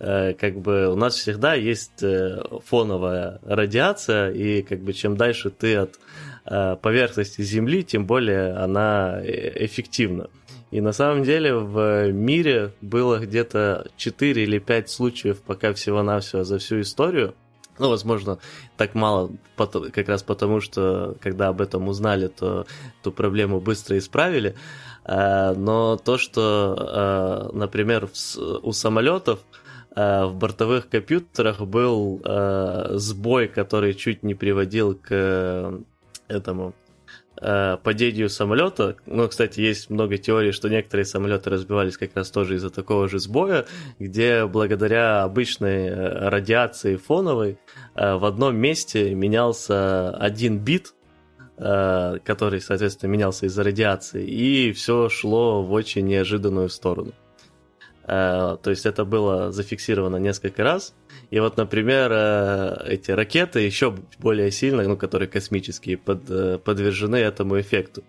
[0.01, 5.51] Э, как бы у нас всегда есть э, фоновая радиация, и как бы чем дальше
[5.51, 5.99] ты от
[6.45, 10.31] э, поверхности Земли, тем более она эффективна.
[10.71, 16.59] И на самом деле в мире было где-то 4 или 5 случаев пока всего-навсего за
[16.59, 17.35] всю историю.
[17.79, 18.39] Ну, возможно,
[18.77, 22.67] так мало, как раз потому, что когда об этом узнали, то
[23.01, 24.57] эту проблему быстро исправили.
[25.09, 28.11] Но то, что, например,
[28.63, 29.41] у самолетов
[29.99, 35.79] Э, в бортовых компьютерах был э, сбой, который чуть не приводил к э,
[36.29, 36.75] этому
[37.85, 38.97] падению самолета.
[39.07, 43.21] Ну, кстати, есть много теорий, что некоторые самолеты разбивались как раз тоже из-за такого же
[43.21, 43.65] сбоя,
[44.01, 45.89] где благодаря обычной
[46.29, 47.61] радиации фоновой
[47.95, 50.95] в одном месте менялся один бит,
[51.59, 57.13] который, соответственно, менялся из-за радиации, и все шло в очень неожиданную сторону.
[58.09, 60.95] Э, то есть это было зафиксировано несколько раз.
[61.31, 67.17] И вот, например, э, эти ракеты еще более сильно, ну, которые космические, под, э, подвержены
[67.17, 68.03] этому эффекту.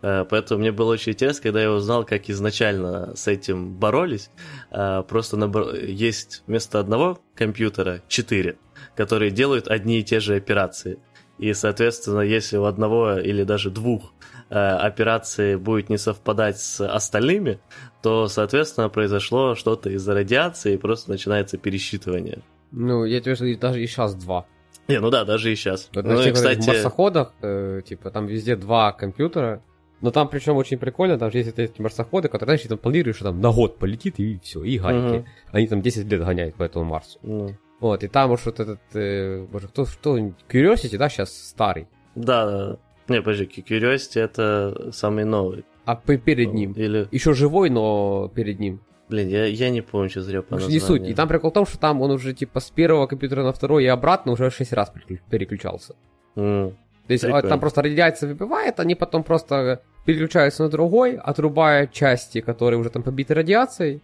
[0.00, 4.30] Поэтому мне было очень интересно, когда я узнал, как изначально с этим боролись.
[4.70, 5.74] Просто набор...
[5.76, 8.58] есть вместо одного компьютера четыре,
[8.96, 10.98] которые делают одни и те же операции.
[11.38, 14.12] И, соответственно, если у одного или даже двух
[14.48, 17.58] операции будет не совпадать с остальными,
[18.02, 22.42] то, соответственно, произошло что-то из-за радиации, и просто начинается пересчитывание.
[22.70, 24.46] Ну, я тебе скажу, даже и сейчас два.
[24.88, 25.88] Не, ну да, даже и сейчас.
[25.94, 26.66] Вот ну, тех, кстати...
[26.66, 29.62] марсоходах, э, типа, там везде два компьютера,
[30.02, 33.26] но там причем очень прикольно, там же есть эти марсоходы, которые, знаешь, там планируешь, что
[33.26, 35.18] там на год полетит, и все, и гайки.
[35.20, 35.26] Угу.
[35.52, 37.18] Они там 10 лет гоняют по этому Марсу.
[37.22, 37.56] Ну.
[37.84, 41.86] Вот, и там уж вот этот, э, боже, кто, кто, Curiosity, да, сейчас старый.
[42.14, 42.76] Да, да.
[43.08, 45.66] Не, подожди, Curiosity это самый новый.
[45.84, 46.72] А перед ну, ним.
[46.72, 47.06] Или...
[47.10, 48.80] Еще живой, но перед ним.
[49.10, 51.06] Блин, я, я не помню, что зря по Не суть.
[51.06, 53.84] И там прикол в том, что там он уже типа с первого компьютера на второй
[53.84, 54.90] и обратно уже 6 раз
[55.30, 55.94] переключался.
[56.36, 56.70] Mm,
[57.06, 57.48] То есть прикольно.
[57.50, 63.02] там просто радиация выбивает, они потом просто переключаются на другой, отрубая части, которые уже там
[63.02, 64.00] побиты радиацией,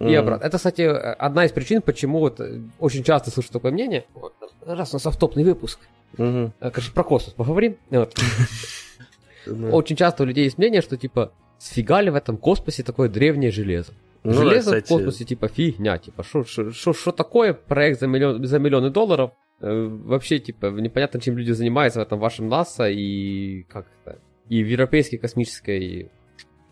[0.00, 0.44] и обратно.
[0.44, 2.40] Это, кстати, одна из причин, почему вот
[2.78, 4.04] очень часто слышу такое мнение.
[4.64, 5.80] Раз у нас автопный выпуск.
[6.16, 6.52] Mm-hmm.
[6.72, 7.76] Конечно, про космос поговорим.
[7.90, 8.14] Вот.
[9.46, 13.50] Очень часто у людей есть мнение, что типа сфига ли в этом космосе такое древнее
[13.50, 13.92] железо?
[14.22, 18.90] Ну, железо да, в космосе типа фигня, типа что такое проект за, миллион, за миллионы
[18.90, 19.32] долларов?
[19.60, 24.62] Э, вообще, типа, непонятно, чем люди занимаются в этом вашем НАСА и как это, и
[24.62, 26.10] в Европейской космической...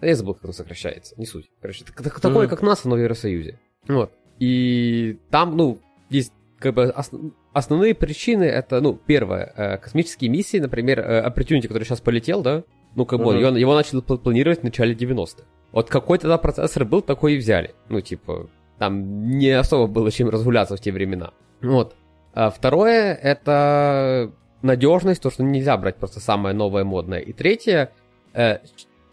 [0.00, 1.50] Я забыл, как оно сокращается, не суть.
[1.60, 2.48] Короче, такое, mm.
[2.48, 3.58] как НАСА, но в Евросоюзе.
[3.88, 4.12] Вот.
[4.38, 5.80] И там, ну,
[6.10, 7.32] есть как бы основ...
[7.52, 12.64] основные причины это, ну, первое, э, космические миссии, например, э, Opportunity, который сейчас полетел, да,
[12.94, 15.44] ну, как бы его, его начали планировать в начале 90-х.
[15.72, 17.74] Вот какой тогда процессор был, такой и взяли.
[17.88, 21.32] Ну, типа, там не особо было чем разгуляться в те времена.
[21.60, 21.94] Вот.
[22.32, 24.32] А второе, это
[24.62, 27.20] надежность, то, что нельзя брать просто самое новое модное.
[27.20, 27.92] И третье,
[28.32, 28.58] э,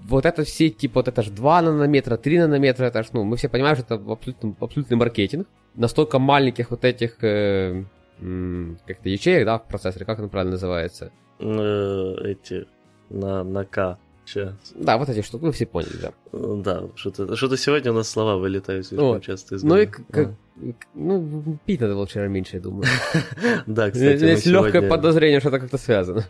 [0.07, 3.37] вот это все, типа, вот это же 2 нанометра, 3 нанометра, это ж, ну, мы
[3.37, 5.47] все понимаем, что это абсолютно, абсолютный маркетинг.
[5.75, 7.83] Настолько маленьких вот этих, э,
[8.85, 11.11] как-то ячеек, да, в процессоре, как это правильно называется?
[11.39, 12.67] Э, эти,
[13.09, 13.97] на, на К.
[14.25, 14.55] Че?
[14.73, 16.11] Да, вот эти штуки, вы все поняли, да.
[16.33, 19.23] Да, что-то, что-то сегодня у нас слова вылетают слишком вот.
[19.23, 20.31] часто из Ну и как,
[20.95, 22.85] ну, пить надо было вчера меньше, я думаю.
[23.67, 26.25] Да, кстати, Есть легкое подозрение, что это как-то связано.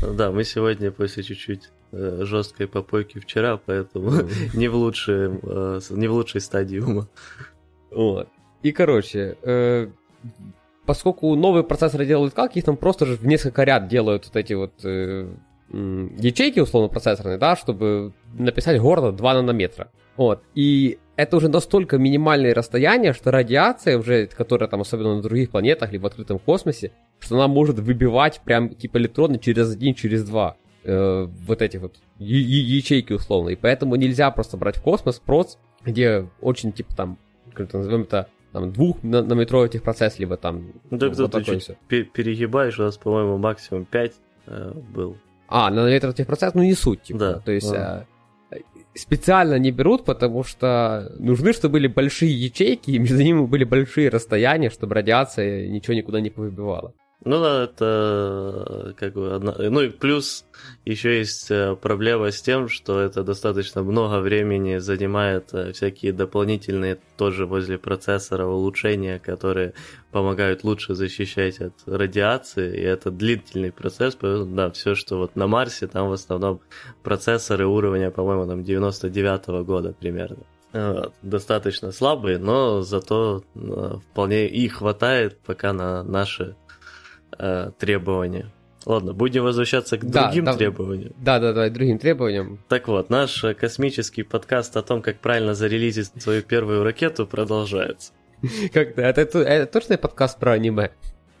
[0.00, 4.12] Да, мы сегодня после чуть-чуть э, жесткой попойки вчера, поэтому
[4.54, 7.08] не в лучшей, э, не в лучшей стадии ума.
[7.90, 8.28] Вот.
[8.62, 9.88] И, короче, э,
[10.86, 14.52] поскольку новые процессоры делают как, их там просто же в несколько ряд делают вот эти
[14.54, 14.72] вот
[15.72, 19.90] ячейки, условно, процессорные, да, чтобы написать гордо 2 нанометра.
[20.16, 20.42] Вот.
[20.54, 25.92] И это уже настолько минимальные расстояния, что радиация уже, которая там особенно на других планетах
[25.92, 30.56] либо в открытом космосе, что она может выбивать прям типа электроны через один, через два
[30.84, 33.50] э, вот эти вот ячейки условно.
[33.50, 37.18] И поэтому нельзя просто брать в космос проц, где очень типа там,
[37.52, 40.72] как назовем это, там, двух нанометровый техпроцесс, либо там...
[40.90, 41.70] Ну, так вот ты чуть
[42.12, 44.12] перегибаешь, у нас, по-моему, максимум 5
[44.46, 45.16] э, был.
[45.48, 47.18] А, нанометровый техпроцесс, ну не суть, типа.
[47.18, 47.38] Да.
[47.40, 48.06] То есть э,
[48.94, 54.08] специально не берут, потому что нужны, чтобы были большие ячейки, и между ними были большие
[54.08, 56.92] расстояния, чтобы радиация ничего никуда не повыбивала.
[57.22, 59.54] Ну да, это как бы одна...
[59.58, 60.46] Ну и плюс
[60.86, 66.98] еще есть э, проблема с тем, что это достаточно много времени занимает э, всякие дополнительные
[67.18, 69.74] тоже возле процессора улучшения, которые
[70.12, 75.46] помогают лучше защищать от радиации, и это длительный процесс, поэтому да, все, что вот на
[75.46, 76.62] Марсе, там в основном
[77.02, 80.46] процессоры уровня, по-моему, там 99 -го года примерно.
[81.22, 86.56] Достаточно слабые, но зато э, вполне и хватает пока на наши
[87.38, 88.50] э, требования.
[88.86, 91.12] Ладно, будем возвращаться к да, другим да, требованиям.
[91.18, 92.58] Да, да, да, другим требованиям.
[92.68, 98.12] Так вот, наш э, космический подкаст о том, как правильно зарелизить свою первую ракету, продолжается.
[98.72, 100.90] Как-то это, это, точно подкаст про аниме?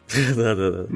[0.36, 0.86] Да, да, да.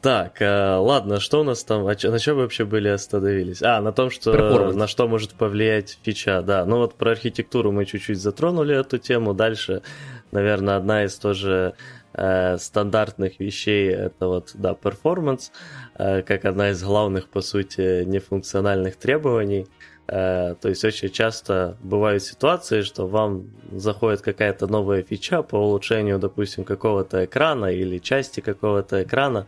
[0.00, 3.62] Так, э, ладно, что у нас там, на чем вообще были остановились?
[3.62, 6.64] А, на том, что на что может повлиять фича, да.
[6.64, 9.34] Ну вот про архитектуру мы чуть-чуть затронули эту тему.
[9.34, 9.82] Дальше,
[10.30, 11.74] наверное, одна из тоже
[12.18, 15.50] э, стандартных вещей это вот, да, performance,
[15.94, 19.66] э, как одна из главных, по сути, нефункциональных требований.
[20.08, 26.18] Э, то есть очень часто бывают ситуации, что вам заходит какая-то новая фича по улучшению,
[26.18, 29.46] допустим, какого-то экрана или части какого-то экрана,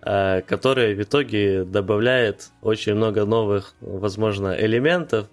[0.00, 5.26] которая в итоге добавляет очень много новых, возможно, элементов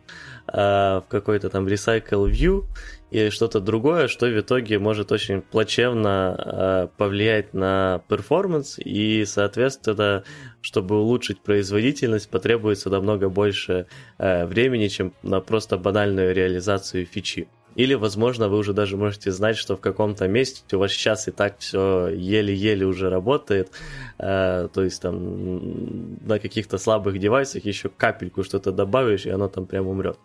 [0.46, 2.66] в какой-то там recycle view,
[3.10, 10.24] и что-то другое, что в итоге может очень плачевно э, повлиять на перформанс, и, соответственно,
[10.62, 17.48] чтобы улучшить производительность, потребуется намного больше э, времени, чем на просто банальную реализацию фичи.
[17.76, 21.32] Или, возможно, вы уже даже можете знать, что в каком-то месте у вас сейчас и
[21.32, 23.70] так все еле-еле уже работает,
[24.18, 29.66] э, то есть там на каких-то слабых девайсах еще капельку что-то добавишь, и оно там
[29.66, 30.18] прям умрет.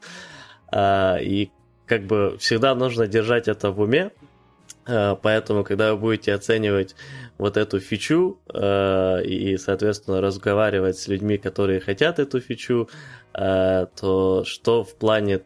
[0.74, 1.50] Uh, и
[1.92, 4.12] как бы всегда нужно держать это в уме,
[4.86, 6.96] э, Поэтому, когда вы будете оценивать
[7.36, 12.88] вот эту фичу э, и, соответственно, разговаривать с людьми, которые хотят эту фичу,
[13.34, 15.40] э, то что в плане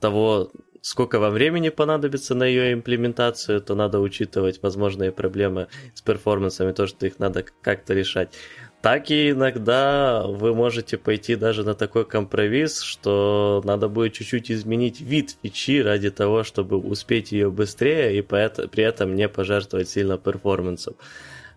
[0.00, 0.50] того,
[0.82, 6.86] сколько вам времени понадобится на ее имплементацию, то надо учитывать возможные проблемы с перформансами, то,
[6.86, 8.34] что их надо как-то решать
[8.80, 15.00] так и иногда вы можете пойти даже на такой компромисс, что надо будет чуть-чуть изменить
[15.00, 20.94] вид фичи ради того, чтобы успеть ее быстрее и при этом не пожертвовать сильно перформансом.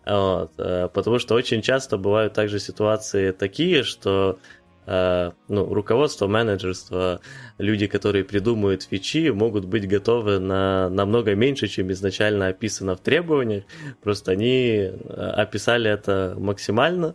[0.04, 0.50] Вот.
[0.58, 4.38] Э, потому что очень часто бывают также ситуации такие, что
[4.86, 7.20] ну, руководство, менеджерство,
[7.58, 13.64] люди, которые придумывают фичи, могут быть готовы на намного меньше, чем изначально описано в требованиях.
[14.02, 14.90] Просто они э,
[15.36, 17.14] описали это максимально,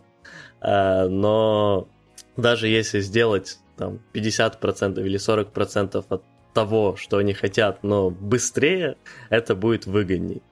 [0.62, 1.88] э, но
[2.36, 6.22] даже если сделать там 50% или 40% от
[6.54, 8.96] того, что они хотят, но быстрее,
[9.30, 10.42] это будет выгодней.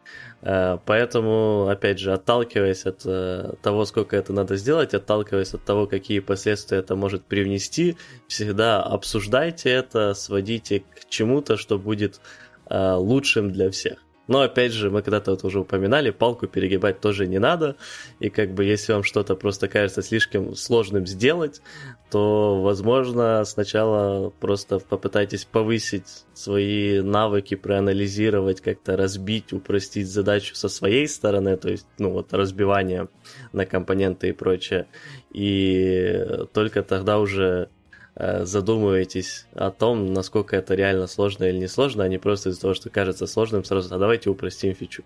[0.43, 5.87] Э, поэтому, опять же, отталкиваясь от э, того, сколько это надо сделать, отталкиваясь от того,
[5.87, 7.97] какие последствия это может привнести,
[8.29, 12.21] всегда обсуждайте это, сводите к чему-то, что будет
[12.69, 14.06] э, лучшим для всех.
[14.29, 17.77] Но опять же, мы когда-то вот уже упоминали, палку перегибать тоже не надо.
[18.19, 21.63] И как бы если вам что-то просто кажется слишком сложным сделать,
[22.11, 31.09] то, возможно, сначала просто попытайтесь повысить свои навыки, проанализировать, как-то разбить, упростить задачу со своей
[31.09, 33.09] стороны, то есть, ну вот, разбивание
[33.53, 34.87] на компоненты и прочее.
[35.33, 37.69] И только тогда уже
[38.17, 42.75] задумываетесь о том, насколько это реально сложно или не сложно, а не просто из-за того,
[42.75, 45.05] что кажется сложным, сразу, а давайте упростим фичу.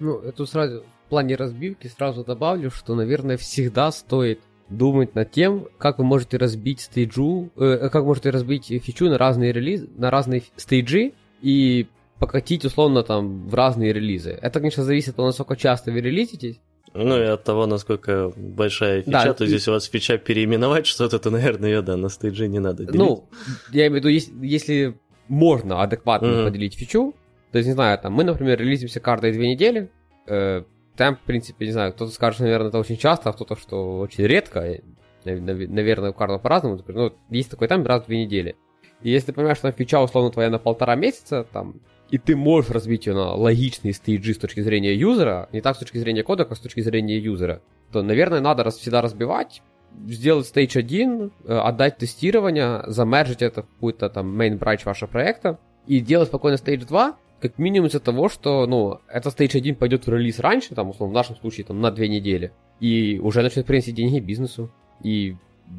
[0.00, 5.68] Ну, это сразу в плане разбивки сразу добавлю, что, наверное, всегда стоит думать над тем,
[5.78, 10.42] как вы можете разбить стейджу, э, как можете разбить фичу на разные релизы, на разные
[10.56, 14.30] стейджи и покатить условно там в разные релизы.
[14.30, 16.60] Это, конечно, зависит от того, насколько часто вы релизитесь,
[16.94, 19.46] ну и от того, насколько большая фича, да, то и...
[19.46, 22.98] здесь у вас фича переименовать что-то, то, наверное, ее, да, на стейдже не надо делить.
[22.98, 23.28] Ну,
[23.72, 26.44] я имею в виду, если, если можно адекватно mm-hmm.
[26.44, 27.14] поделить фичу,
[27.52, 29.90] то есть, не знаю, там, мы, например, релизимся каждые две недели,
[30.26, 30.64] э,
[30.96, 34.24] там, в принципе, не знаю, кто-то скажет, наверное, это очень часто, а кто-то, что очень
[34.24, 34.80] редко,
[35.24, 38.56] наверное, у каждого по-разному, но есть такой там раз в две недели.
[39.02, 41.80] И если ты понимаешь, что там фича условно твоя на полтора месяца, там,
[42.10, 45.78] и ты можешь разбить ее на логичные стейджи с точки зрения юзера, не так с
[45.78, 49.62] точки зрения кода, как с точки зрения юзера, то, наверное, надо раз, всегда разбивать,
[50.06, 55.58] сделать стейдж 1, э, отдать тестирование, замержить это в какой-то там main branch вашего проекта
[55.86, 60.06] и делать спокойно стейдж 2, как минимум из-за того, что, ну, это стейдж 1 пойдет
[60.06, 63.66] в релиз раньше, там, условно, в нашем случае, там, на две недели, и уже начнет
[63.66, 64.70] приносить деньги бизнесу,
[65.02, 65.36] и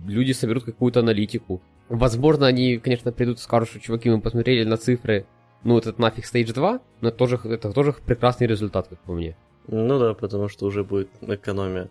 [0.08, 1.62] люди соберут какую-то аналитику.
[1.90, 5.28] Возможно, они, конечно, придут и скажут, что, чуваки, мы посмотрели на цифры,
[5.64, 9.36] ну, это нафиг стейдж 2, но это тоже, это тоже прекрасный результат, как по мне.
[9.68, 11.90] Ну да, потому что уже будет экономия.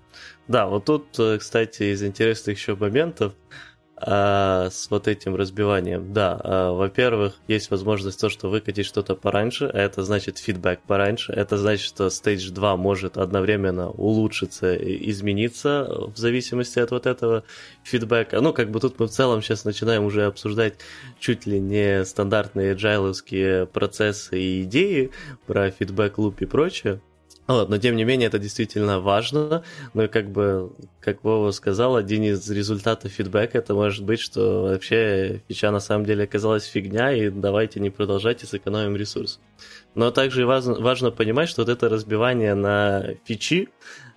[0.48, 3.34] Да, вот тут, э, кстати, из интересных еще моментов,
[4.00, 6.12] с вот этим разбиванием.
[6.12, 11.32] Да, а, во-первых, есть возможность то, что выкатить что-то пораньше, а это значит фидбэк пораньше,
[11.32, 17.44] это значит, что Stage 2 может одновременно улучшиться и измениться в зависимости от вот этого
[17.82, 18.40] фидбэка.
[18.40, 20.74] Ну, как бы тут мы в целом сейчас начинаем уже обсуждать
[21.18, 25.10] чуть ли не стандартные agile процессы и идеи
[25.46, 27.00] про фидбэк луп и прочее.
[27.50, 29.64] Но тем не менее это действительно важно.
[29.94, 35.42] И как бы, как Вова сказал, один из результатов фидбэка это может быть, что вообще
[35.48, 39.40] фича на самом деле оказалась фигня, и давайте не продолжать и сэкономим ресурс.
[39.94, 43.68] Но также важно, важно понимать, что вот это разбивание на фичи,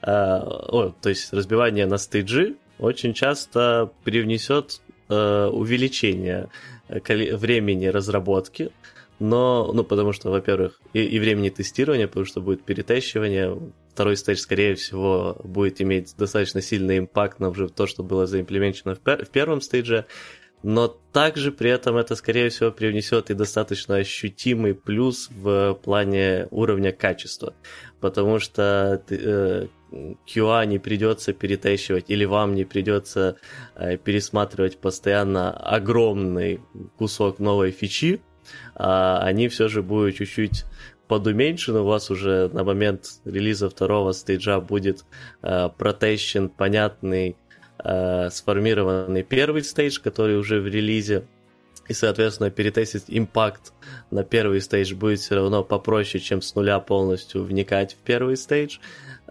[0.01, 6.49] э, о, то есть разбивание на стейджи, очень часто привнесет э, увеличение
[6.87, 8.71] э, времени разработки,
[9.19, 13.57] но, ну, потому что, во-первых, и, и времени тестирования, потому что будет перетащивание,
[13.91, 18.95] второй стейдж, скорее всего, будет иметь достаточно сильный импакт на уже то, что было заимплементировано
[18.95, 20.05] в, пер- в первом стейдже,
[20.63, 26.93] но также при этом это, скорее всего, привнесет и достаточно ощутимый плюс в плане уровня
[26.93, 27.53] качества,
[27.99, 33.35] потому что э, QA не придется перетащивать или вам не придется
[33.75, 36.61] э, пересматривать постоянно огромный
[36.97, 38.21] кусок новой фичи,
[38.75, 40.65] а они все же будут чуть-чуть
[41.07, 45.05] подуменьшены, у вас уже на момент релиза второго стейджа будет
[45.41, 47.35] э, протещен понятный,
[47.83, 51.27] э, сформированный первый стейдж, который уже в релизе,
[51.87, 53.73] и, соответственно, перетестить импакт
[54.09, 58.77] на первый стейдж будет все равно попроще, чем с нуля полностью вникать в первый стейдж.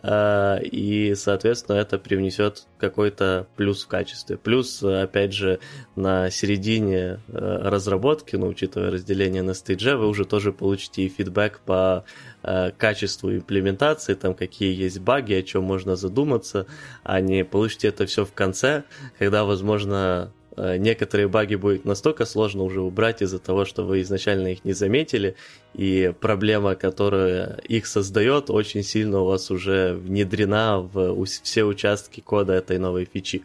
[0.05, 4.37] А, и, соответственно, это привнесет какой-то плюс в качестве.
[4.37, 5.61] Плюс, опять же,
[5.95, 11.61] на середине э, разработки, ну, учитывая разделение на стейдже, вы уже тоже получите и фидбэк
[11.61, 12.05] по
[12.43, 16.67] э, качеству имплементации, там какие есть баги, о чем можно задуматься,
[17.05, 18.83] а не получите это все в конце,
[19.21, 24.65] когда, возможно, некоторые баги будет настолько сложно уже убрать из-за того, что вы изначально их
[24.65, 25.37] не заметили,
[25.75, 32.53] и проблема, которая их создает, очень сильно у вас уже внедрена в все участки кода
[32.53, 33.45] этой новой фичи,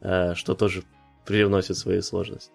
[0.00, 0.82] э, что тоже
[1.24, 2.50] привносит свои сложности.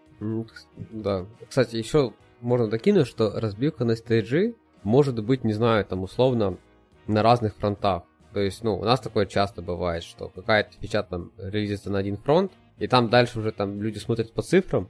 [0.78, 1.26] Да.
[1.48, 6.58] Кстати, еще можно докинуть, что разбивка на стейджи может быть, не знаю, там условно
[7.08, 8.04] на разных фронтах.
[8.34, 12.18] То есть, ну, у нас такое часто бывает, что какая-то фича там релизится на один
[12.18, 14.90] фронт, и там дальше уже там люди смотрят по цифрам.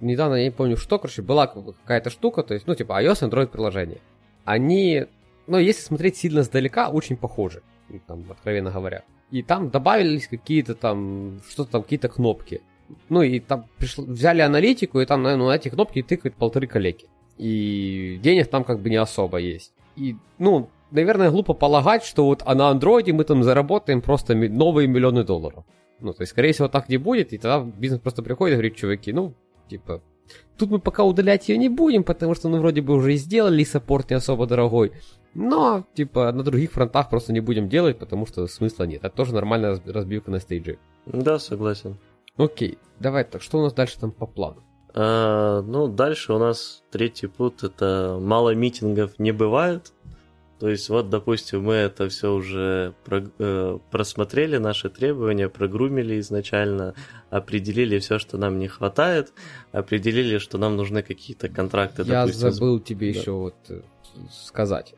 [0.00, 3.48] Недавно, я не помню что, короче, была какая-то штука, то есть, ну, типа iOS, Android
[3.48, 3.98] приложение.
[4.44, 5.06] Они,
[5.46, 7.62] ну, если смотреть сильно сдалека, очень похожи,
[8.06, 9.02] там, откровенно говоря.
[9.30, 12.62] И там добавились какие-то там, что-то там, какие-то кнопки.
[13.08, 17.06] Ну, и там пришло, взяли аналитику, и там, ну, на эти кнопки тыкают полторы коллеги.
[17.36, 19.72] И денег там как бы не особо есть.
[19.96, 24.88] И, ну, наверное, глупо полагать, что вот а на андроиде мы там заработаем просто новые
[24.88, 25.64] миллионы долларов.
[26.00, 28.76] Ну, то есть, скорее всего, так не будет, и тогда бизнес просто приходит и говорит,
[28.76, 29.34] чуваки, ну,
[29.68, 30.02] типа,
[30.56, 33.64] тут мы пока удалять ее не будем, потому что, ну, вроде бы уже и сделали,
[33.64, 34.92] саппорт не особо дорогой,
[35.34, 39.04] но, типа, на других фронтах просто не будем делать, потому что смысла нет.
[39.04, 40.78] Это тоже нормальная разбивка на стейджи.
[41.06, 41.98] Да, согласен.
[42.36, 44.62] Окей, давай так, что у нас дальше там по плану?
[44.94, 49.92] А, ну, дальше у нас третий путь, это мало митингов не бывает.
[50.58, 56.94] То есть вот, допустим, мы это все уже про, э, просмотрели, наши требования, прогрумили изначально,
[57.30, 59.32] определили все, что нам не хватает,
[59.70, 62.02] определили, что нам нужны какие-то контракты.
[62.02, 63.18] Я допустим, забыл тебе да.
[63.18, 63.82] еще вот э,
[64.32, 64.94] сказать.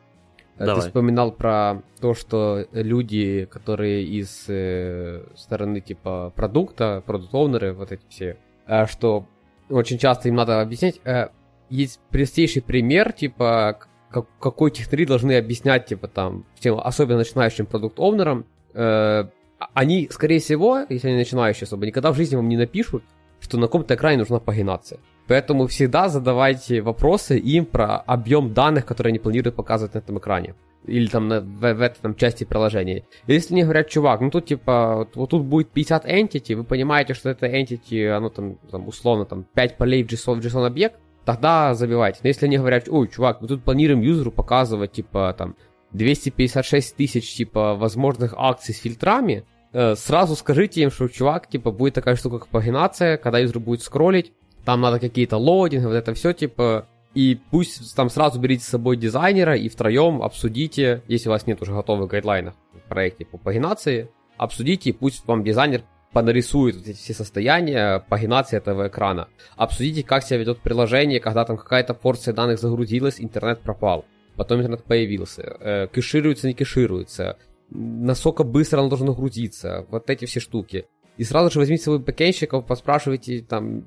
[0.57, 0.81] Э, Давай.
[0.81, 8.03] Ты вспоминал про то, что люди, которые из э, стороны типа продукта, продукт-оунеры, вот эти
[8.09, 9.27] все, э, что
[9.69, 10.99] очень часто им надо объяснять.
[11.03, 11.29] Э,
[11.69, 13.79] есть простейший пример, типа,
[14.11, 19.25] как, какой технари должны объяснять, типа, там, тем, особенно начинающим продукт-овнерам, э,
[19.73, 23.03] они, скорее всего, если они начинающие особо, никогда в жизни вам не напишут,
[23.39, 24.99] что на каком-то экране нужна пагинация.
[25.27, 30.55] Поэтому всегда задавайте вопросы им про объем данных, которые они планируют показывать на этом экране.
[30.85, 33.03] или там на, в, в там, части приложения.
[33.27, 37.13] Если они говорят, чувак, ну тут типа, вот, вот тут будет 50 entity, вы понимаете,
[37.13, 40.99] что это entity, оно там, там условно там 5 полей в JSON, в JSON объект,
[41.25, 42.19] тогда забивайте.
[42.23, 45.55] Но если они говорят, ой, чувак, мы тут планируем юзеру показывать, типа, там,
[45.91, 51.95] 256 тысяч, типа, возможных акций с фильтрами, э, сразу скажите им, что, чувак, типа, будет
[51.95, 54.33] такая штука, как пагинация, когда юзер будет скроллить,
[54.65, 58.95] там надо какие-то лоудинги, вот это все, типа, и пусть там сразу берите с собой
[58.95, 64.09] дизайнера и втроем обсудите, если у вас нет уже готовых гайдлайнов в проекте по пагинации,
[64.37, 65.83] обсудите, пусть вам дизайнер
[66.13, 69.27] понарисует вот эти все состояния пагинации этого экрана.
[69.55, 74.05] Обсудите, как себя ведет приложение, когда там какая-то порция данных загрузилась, интернет пропал.
[74.35, 75.41] Потом интернет появился.
[75.59, 77.37] Э, кэшируется, не кэшируется.
[77.69, 79.85] Насколько быстро оно должно грузиться.
[79.89, 80.85] Вот эти все штуки.
[81.17, 83.85] И сразу же возьмите с собой бэкенщиков, поспрашивайте там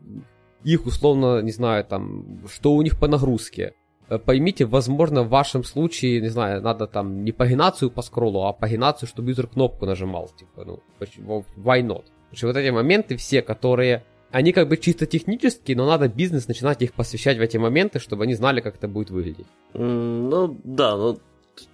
[0.63, 3.75] их условно, не знаю, там, что у них по нагрузке.
[4.09, 8.53] Э, поймите, возможно, в вашем случае, не знаю, надо там не пагинацию по скроллу, а
[8.53, 10.31] пагинацию, чтобы юзер кнопку нажимал.
[10.39, 12.05] Типа, ну, why not?
[12.37, 16.83] Что вот эти моменты все, которые, они как бы чисто технические, но надо бизнес начинать
[16.83, 19.47] их посвящать в эти моменты, чтобы они знали, как это будет выглядеть.
[19.75, 21.19] Mm, ну, да, ну,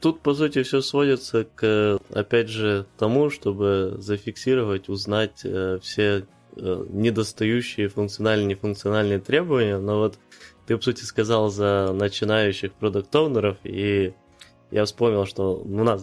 [0.01, 6.85] тут, по сути, все сводится к, опять же, тому, чтобы зафиксировать, узнать э, все э,
[6.89, 10.19] недостающие функциональные и нефункциональные требования, но вот
[10.67, 14.15] ты, по сути, сказал за начинающих продукт-оунеров, и
[14.71, 16.03] я вспомнил, что у нас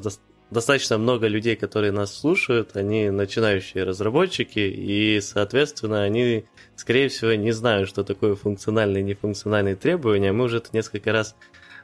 [0.49, 6.45] достаточно много людей, которые нас слушают, они начинающие разработчики, и, соответственно, они,
[6.75, 10.31] скорее всего, не знают, что такое функциональные и нефункциональные требования.
[10.31, 11.35] Мы уже это несколько раз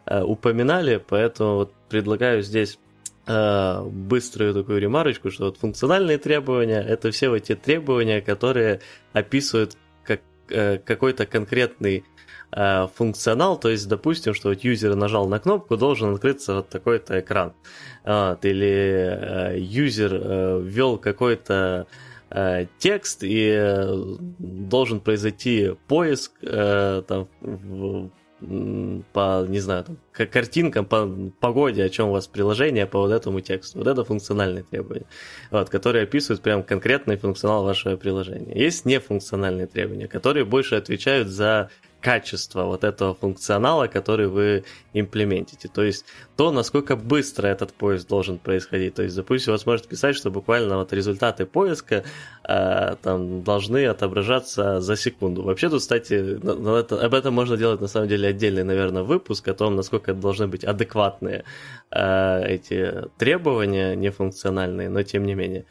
[0.05, 2.79] э, упоминали, поэтому вот предлагаю здесь
[3.27, 8.79] э, быструю такую ремарочку, что вот функциональные требования– это все вот те требования, которые
[9.11, 9.77] описывают
[10.47, 12.03] какой-то конкретный
[12.51, 17.19] э, функционал, то есть, допустим, что вот юзер нажал на кнопку, должен открыться вот такой-то
[17.19, 17.53] экран.
[18.05, 21.87] Вот, или э, юзер э, ввел какой-то
[22.29, 28.09] э, текст и э, должен произойти поиск э, там, в,
[29.13, 31.07] по, не знаю, там, картинкам, по
[31.39, 33.79] погоде, о чем у вас приложение, по вот этому тексту.
[33.79, 35.05] Вот это функциональные требования,
[35.51, 38.53] вот, которые описывают прям конкретный функционал вашего приложения.
[38.55, 41.69] Есть нефункциональные требования, которые больше отвечают за
[42.03, 45.69] качество вот этого функционала, который вы имплементите.
[45.69, 48.95] То есть то, насколько быстро этот поиск должен происходить.
[48.95, 52.03] То есть, допустим, у вас может писать, что буквально вот результаты поиска
[52.43, 55.43] э, там должны отображаться за секунду.
[55.43, 56.13] Вообще тут, кстати,
[56.79, 60.47] это, об этом можно делать на самом деле отдельный, наверное, выпуск о том, насколько должны
[60.47, 61.45] быть адекватные
[61.89, 65.65] э, эти требования нефункциональные, но тем не менее.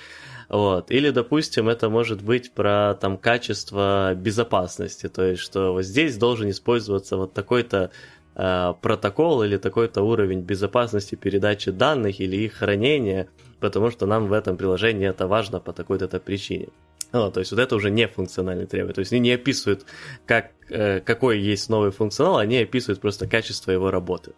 [0.53, 0.91] Вот.
[0.91, 6.51] Или, допустим, это может быть про там качество безопасности, то есть, что вот здесь должен
[6.51, 7.91] использоваться вот такой-то
[8.35, 13.29] э, протокол или такой-то уровень безопасности передачи данных или их хранения,
[13.61, 16.69] потому что нам в этом приложении это важно по такой-то причине.
[17.13, 18.95] Ну, то есть вот это уже не функциональные требования.
[18.95, 19.87] То есть они не описывают,
[20.27, 24.35] как, э, какой есть новый функционал, они описывают просто качество его работы.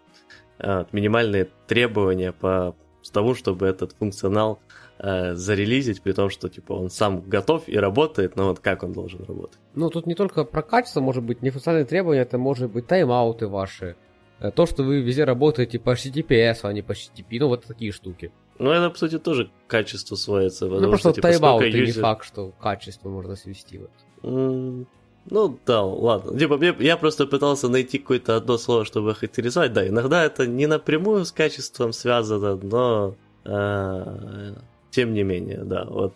[0.61, 2.77] Вот, минимальные требования по
[3.13, 8.37] тому, чтобы этот функционал э, зарелизить, при том, что типа он сам готов и работает,
[8.37, 9.59] но вот как он должен работать.
[9.75, 13.97] Ну, тут не только про качество может быть нефункциональные требования, это может быть тайм-ауты ваши,
[14.41, 17.93] э, то, что вы везде работаете по HTTPS, а не по HTTP, ну, вот такие
[17.93, 18.33] штуки.
[18.59, 20.67] Ну, это, по сути, тоже качество сводится.
[20.67, 21.87] Ну, просто что, типа, тайм-ауты юзер...
[21.87, 23.79] не факт, что качество можно свести.
[23.79, 23.91] Вот.
[24.23, 24.87] Mm,
[25.31, 26.39] ну, да, ладно.
[26.39, 29.73] Типа, я, я просто пытался найти какое-то одно слово, чтобы характеризовать.
[29.73, 33.17] Да, иногда это не напрямую с качеством связано, но...
[33.45, 34.55] Э,
[34.95, 36.15] тем не менее, да, вот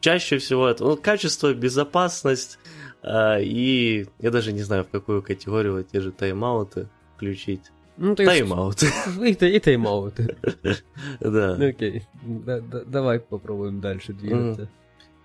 [0.00, 2.58] чаще всего это ну, качество, безопасность,
[3.02, 7.72] э, и я даже не знаю, в какую категорию вот те же тайм-ауты включить.
[7.96, 8.86] Ну, то тайм-ауты.
[9.22, 10.36] И, и тайм-ауты.
[11.20, 11.54] Да.
[11.54, 14.68] Окей, да, да, давай попробуем дальше двигаться.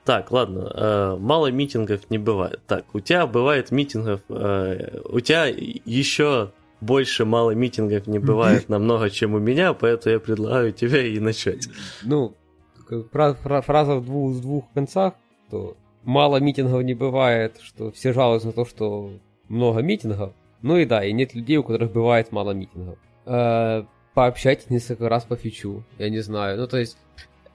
[0.05, 2.61] Так, ладно, э, мало митингов не бывает.
[2.65, 9.09] Так, у тебя бывает митингов, э, у тебя еще больше мало митингов не бывает намного,
[9.09, 11.67] чем у меня, поэтому я предлагаю тебе и начать.
[12.03, 12.35] Ну,
[13.11, 15.13] фраза в двух, в двух концах,
[15.49, 19.11] то мало митингов не бывает, что все жалуются на то, что
[19.47, 20.33] много митингов.
[20.61, 22.97] Ну и да, и нет людей, у которых бывает мало митингов.
[23.25, 23.83] Э,
[24.13, 26.57] пообщайтесь несколько раз по фичу, я не знаю.
[26.57, 26.97] Ну, то есть,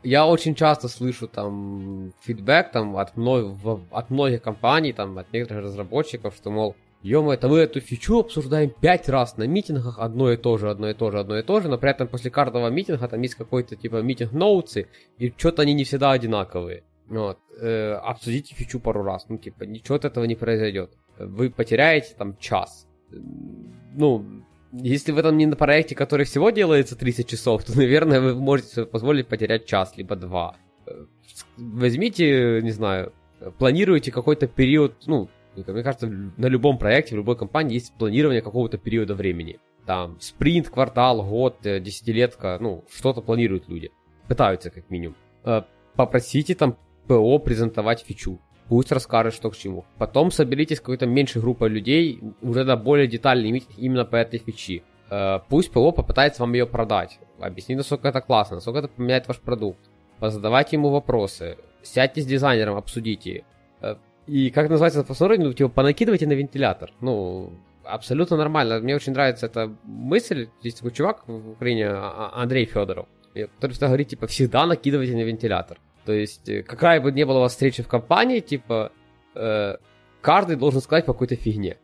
[0.03, 3.55] я очень часто слышу там фидбэк там от, мной,
[3.91, 8.71] от многих компаний, там, от некоторых разработчиков, что, мол, ё это мы эту фичу обсуждаем
[8.71, 11.61] пять раз на митингах, одно и то же, одно и то же, одно и то
[11.61, 14.89] же, но при этом после каждого митинга там есть какой-то типа митинг ноутсы,
[15.19, 16.83] и что-то они не всегда одинаковые.
[17.09, 17.39] Вот.
[17.61, 20.93] Э, обсудите фичу пару раз, ну типа ничего от этого не произойдет.
[21.19, 22.87] Вы потеряете там час.
[23.95, 24.25] Ну,
[24.73, 28.87] если вы там не на проекте, который всего делается 30 часов, то, наверное, вы можете
[28.87, 30.57] позволить потерять час, либо два.
[30.87, 31.05] Э,
[31.59, 33.13] возьмите, не знаю,
[33.59, 38.79] планируйте какой-то период, ну, мне кажется, на любом проекте, в любой компании есть планирование какого-то
[38.79, 39.59] периода времени.
[39.87, 43.93] Там спринт, квартал, год, э, десятилетка, ну, что-то планируют люди.
[44.29, 45.17] Пытаются, как минимум.
[45.45, 45.63] Э,
[45.95, 46.77] попросите там
[47.07, 48.41] ПО презентовать фичу.
[48.69, 49.85] Пусть расскажет, что к чему.
[49.99, 54.83] Потом соберитесь какой-то меньшей группой людей, уже на более детальный митинг именно по этой фичи.
[55.11, 57.19] Э, пусть ПО попытается вам ее продать.
[57.39, 59.81] Объяснить, насколько это классно, насколько это поменяет ваш продукт.
[60.19, 61.59] Позадавайте ему вопросы.
[61.83, 63.45] Сядьте с дизайнером, обсудите.
[64.27, 66.93] И как называется это посмотрите, ну, типа, понакидывайте на вентилятор.
[67.01, 67.53] Ну,
[67.85, 68.81] абсолютно нормально.
[68.81, 70.49] Мне очень нравится эта мысль.
[70.63, 75.15] Есть такой чувак в Украине, а, а, Андрей Федоров, который всегда говорит, типа, всегда накидывайте
[75.15, 75.79] на вентилятор.
[76.05, 78.93] То есть, э, какая бы ни была у вас встреча в компании, типа,
[79.35, 79.77] э,
[80.21, 81.77] каждый должен сказать по какой-то фигне.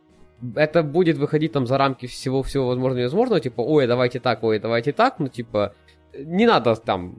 [0.55, 4.59] Это будет выходить там за рамки всего-всего возможного и невозможного, типа, ой, давайте так, ой,
[4.59, 5.75] давайте так, ну, типа,
[6.15, 7.15] не надо там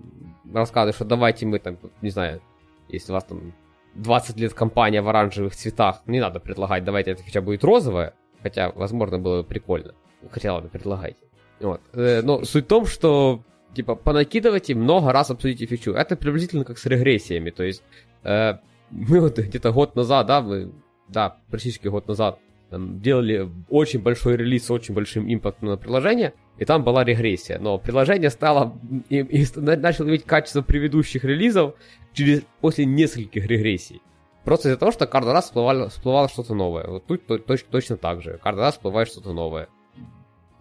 [0.53, 2.41] рассказывать, что давайте мы там, не знаю,
[2.89, 3.53] если у вас там
[3.95, 8.71] 20 лет компания в оранжевых цветах, не надо предлагать, давайте это хотя будет розовая, хотя,
[8.71, 9.93] возможно, было бы прикольно.
[10.29, 11.17] Хотя, ладно, предлагайте.
[11.59, 11.81] Вот.
[11.93, 15.91] Э, но суть в том, что, типа, понакидывайте, много раз обсудите фичу.
[15.93, 17.83] Это приблизительно как с регрессиями, то есть
[18.23, 18.53] э,
[18.89, 20.71] мы вот где-то год назад, да, мы,
[21.07, 22.39] да, практически год назад
[22.71, 27.59] там, делали очень большой релиз с очень большим импактом на приложение, и там была регрессия.
[27.59, 31.75] Но приложение стало и, и начало иметь качество предыдущих релизов
[32.13, 34.01] через, после нескольких регрессий.
[34.45, 36.87] Просто из-за того, что каждый раз всплывало, всплывало что-то новое.
[36.87, 38.39] Вот тут то, точ, точно так же.
[38.41, 39.67] Каждый раз всплывает что-то новое.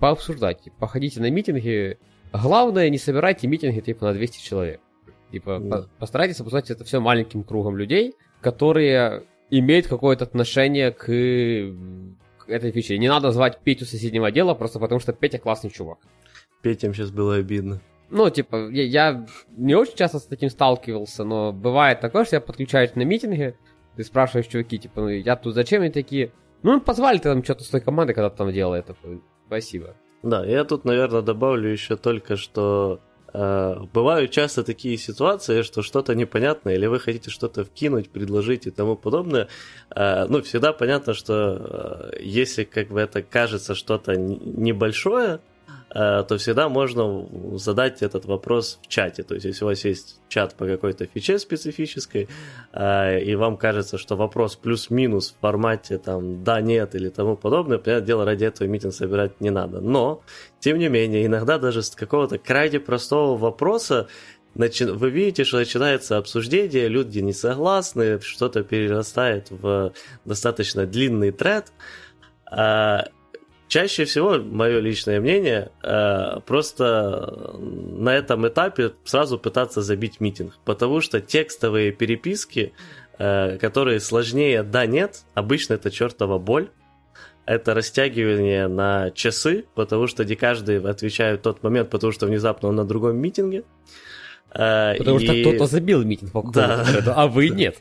[0.01, 1.97] Пообсуждайте, походите на митинги.
[2.33, 4.81] Главное, не собирайте митинги типа на 200 человек.
[5.31, 5.69] Типа, mm.
[5.69, 11.07] по, постарайтесь обсуждать это все маленьким кругом людей, которые имеют какое-то отношение к,
[12.46, 12.98] этой фиче.
[12.98, 15.98] Не надо звать Петю соседнего отдела, просто потому что Петя классный чувак.
[16.62, 17.80] Петям сейчас было обидно.
[18.11, 19.26] Ну, типа, я, я
[19.57, 23.57] не очень часто с таким сталкивался, но бывает такое, что я подключаюсь на митинги,
[23.96, 25.84] ты спрашиваешь, чуваки, типа, ну я тут зачем?
[25.84, 26.32] И такие,
[26.62, 28.96] ну позвали ты там что-то с той команды, когда ты там делал это.
[29.46, 29.94] Спасибо.
[30.22, 33.01] Да, я тут, наверное, добавлю еще только, что
[33.33, 38.97] бывают часто такие ситуации, что что-то непонятное, или вы хотите что-то вкинуть, предложить и тому
[38.97, 39.49] подобное.
[39.95, 45.49] Э, ну, всегда понятно, что э, если как бы это кажется что-то небольшое, Э,
[45.93, 47.26] то всегда можно
[47.59, 49.24] задать этот вопрос в чате.
[49.24, 52.28] То есть, если у вас есть чат по какой-то фиче специфической,
[52.72, 57.78] э, и вам кажется, что вопрос плюс-минус в формате там да, нет или тому подобное,
[57.78, 59.80] понятное дело, ради этого митинг собирать не надо.
[59.80, 60.22] Но,
[60.61, 64.07] тем не менее, иногда даже с какого-то крайне простого вопроса
[64.55, 69.93] вы видите, что начинается обсуждение, люди не согласны, что-то перерастает в
[70.24, 71.72] достаточно длинный тред,
[72.51, 73.03] э,
[73.71, 81.01] Чаще всего, мое личное мнение, э, просто на этом этапе сразу пытаться забить митинг, потому
[81.01, 82.73] что текстовые переписки,
[83.16, 86.71] э, которые сложнее «да-нет», обычно это чертова боль,
[87.47, 92.71] это растягивание на часы, потому что не каждый отвечает в тот момент, потому что внезапно
[92.71, 93.62] он на другом митинге.
[94.53, 95.25] Э, потому и...
[95.25, 96.85] что кто-то забил митинг по да.
[97.07, 97.77] а вы нет.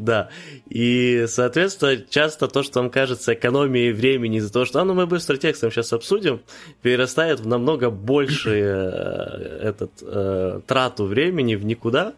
[0.00, 0.30] Да.
[0.70, 5.06] И, соответственно, часто то, что вам кажется экономией времени из-за того, что а, ну мы
[5.06, 6.40] быстро текстом сейчас обсудим,
[6.80, 12.14] перерастает в намного больше э, этот, э, трату времени в никуда,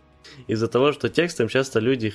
[0.47, 2.15] из-за того, что текстом часто люди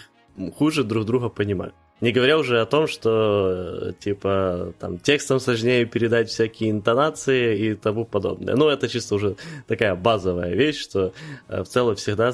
[0.56, 1.76] хуже друг друга понимают.
[2.00, 8.06] Не говоря уже о том, что типа там текстом сложнее передать всякие интонации и тому
[8.06, 8.56] подобное.
[8.56, 9.36] Ну, это чисто уже
[9.68, 11.12] такая базовая вещь, что
[11.50, 12.32] э, в целом всегда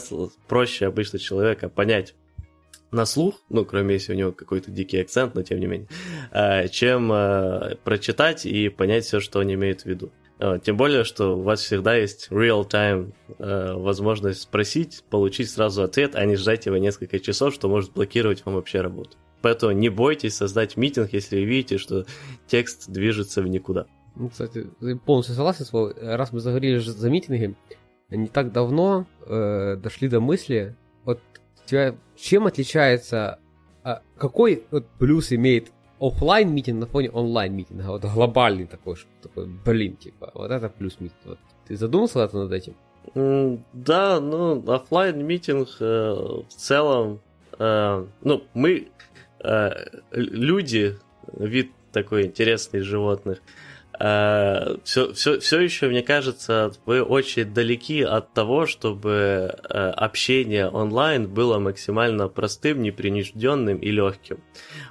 [0.48, 2.14] проще обычно человека понять
[2.94, 5.88] на слух, ну, кроме если у него какой-то дикий акцент, но тем не менее,
[6.32, 10.12] э, чем э, прочитать и понять все, что он имеет в виду.
[10.40, 16.24] Э, тем более, что у вас всегда есть real-time возможность спросить, получить сразу ответ, а
[16.26, 19.18] не ждать его несколько часов, что может блокировать вам вообще работу.
[19.42, 22.06] Поэтому не бойтесь создать митинг, если вы видите, что
[22.48, 23.88] текст движется в никуда.
[24.16, 24.68] Ну, кстати,
[25.06, 25.66] полностью согласен.
[26.02, 27.56] Раз мы заговорили за митинги,
[28.10, 31.20] не так давно э, дошли до мысли, вот
[31.74, 33.40] тебя чем отличается,
[33.84, 39.48] а, какой вот плюс имеет офлайн митинг на фоне онлайн митинга, вот глобальный такой, такой,
[39.48, 41.20] блин, типа, вот это плюс митинг.
[41.26, 41.40] Вот.
[41.68, 42.76] Ты задумался над этим?
[43.74, 47.22] Да, ну, офлайн митинг э, в целом,
[47.58, 48.90] э, ну, мы,
[49.44, 49.70] э,
[50.12, 50.98] люди,
[51.34, 53.42] вид такой интересный животных,
[54.04, 61.28] все, все, все еще, мне кажется, вы очень далеки от того, чтобы э, общение онлайн
[61.28, 64.40] было максимально простым, непринужденным и легким.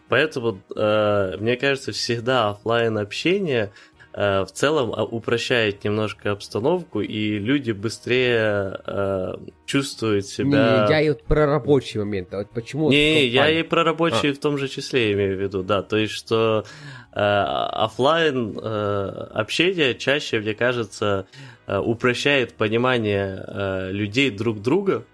[0.09, 3.73] Поэтому, э, мне кажется, всегда офлайн общение
[4.15, 10.85] в целом а, упрощает немножко обстановку, и люди быстрее э, чувствуют себя...
[10.87, 12.91] Не, я и вот про рабочий момент, а вот почему...
[12.91, 14.35] Не, я и про рабочий а.
[14.35, 19.95] в том же числе имею в виду, да, то есть, что э, офлайн э, общение
[19.95, 21.27] чаще, мне кажется,
[21.67, 25.05] э, упрощает понимание э, людей друг друга,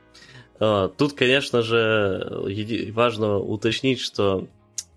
[0.61, 4.49] Тут, конечно же, важно уточнить, что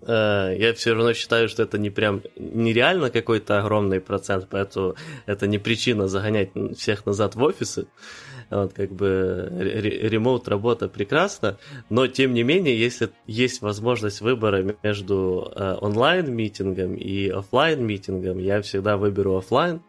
[0.01, 4.95] Э, я все равно считаю, что это не прям нереально какой-то огромный процент, поэтому
[5.25, 7.87] это не причина загонять всех назад в офисы.
[8.51, 11.57] Вот, как бы ремоут работа прекрасна,
[11.89, 18.97] но тем не менее, если есть возможность выбора между э, онлайн-митингом и офлайн-митингом, я всегда
[18.97, 19.81] выберу офлайн,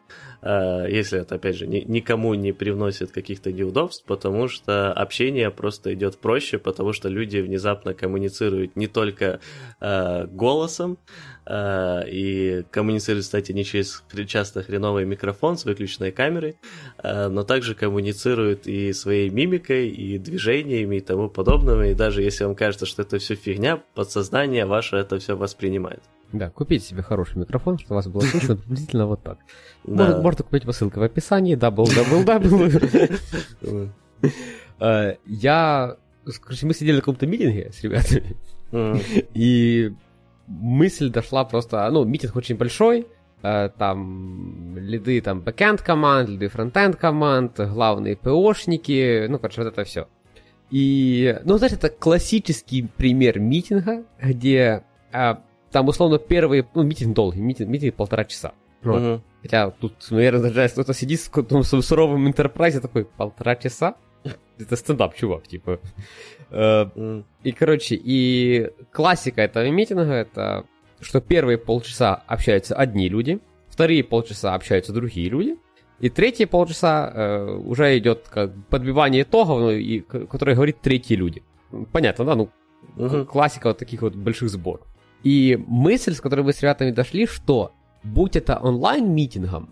[0.42, 5.94] Э, если это, опять же, ни, никому не привносит каких-то неудобств, потому что общение просто
[5.94, 9.40] идет проще, потому что люди внезапно коммуницируют не только
[9.80, 10.98] э, голосом,
[11.47, 16.57] э, и коммуницируют, кстати, не через часто хреновый микрофон с выключенной камерой,
[17.03, 22.45] э, но также коммуницируют и своей мимикой, и движениями, и тому подобное, и даже если
[22.45, 26.03] вам кажется, что это все фигня, подсознание ваше это все воспринимает.
[26.32, 29.38] Да, купите себе хороший микрофон, чтобы вас было слышно приблизительно вот так.
[29.84, 30.20] Да.
[30.20, 33.11] Можно купить по ссылке в описании, www.
[34.78, 35.97] Э, я,
[36.40, 38.36] короче, мы сидели на каком-то meeting е с ребятами,
[39.34, 39.93] и
[40.47, 43.07] мысль дошла просто, ну, meeting очень большой,
[43.43, 49.38] э, там lead ы там backend команд, lead ы frontend команд, главные PO шники, ну,
[49.38, 50.09] короче, вот это все.
[50.70, 57.14] И, ну, знаешь, это классический пример meeting а, где а, там, условно, первый, ну, meeting
[57.14, 58.53] долгий, meeting, meeting полтора часа.
[58.82, 59.01] Вот.
[59.01, 59.20] Uh-huh.
[59.43, 63.97] Хотя тут, наверное, даже кто-то сидит в каком-то суровом enterprise такой, полтора часа?
[64.59, 65.80] Это стендап, чувак, типа.
[66.53, 70.66] Uh, и, короче, и классика этого митинга это,
[71.00, 75.57] что первые полчаса общаются одни люди, вторые полчаса общаются другие люди,
[75.98, 81.44] и третьи полчаса э, уже идет как подбивание итогов, ну, и, который говорит третьи люди.
[81.92, 82.34] Понятно, да?
[82.34, 82.50] Ну,
[82.96, 83.24] uh-huh.
[83.24, 84.84] классика вот таких вот больших сборов.
[85.22, 87.72] И мысль, с которой мы с ребятами дошли, что
[88.03, 89.70] будь это онлайн-митингом,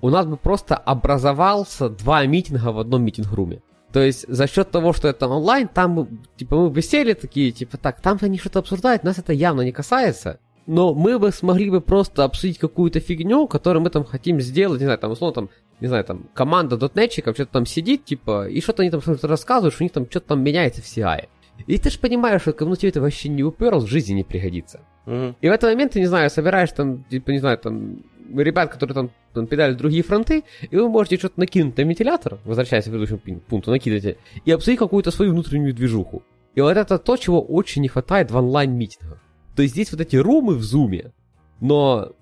[0.00, 3.62] у нас бы просто образовался два митинга в одном митинг-руме.
[3.92, 7.78] То есть за счет того, что это онлайн, там типа мы бы сели такие, типа
[7.78, 10.38] так, там они что-то обсуждают, нас это явно не касается.
[10.66, 14.84] Но мы бы смогли бы просто обсудить какую-то фигню, которую мы там хотим сделать, не
[14.84, 15.48] знаю, там, условно, там,
[15.80, 19.72] не знаю, там, команда дотнетчиков что-то там сидит, типа, и что-то они там что-то рассказывают,
[19.72, 21.28] что у них там что-то там меняется в CI.
[21.66, 24.80] И ты же понимаешь, что кому тебе это вообще не уперло, в жизни не пригодится.
[25.06, 25.34] Mm-hmm.
[25.40, 28.02] И в этот момент ты, не знаю, собираешь там, типа, не знаю, там,
[28.36, 32.84] ребят, которые там, там педалят другие фронты, и вы можете что-то накинуть на вентилятор, возвращаясь
[32.84, 36.22] к предыдущему пункту, накидываете, и обсудить какую-то свою внутреннюю движуху.
[36.54, 39.22] И вот это то, чего очень не хватает в онлайн-митингах.
[39.54, 41.12] То есть здесь вот эти румы в зуме,
[41.60, 42.12] но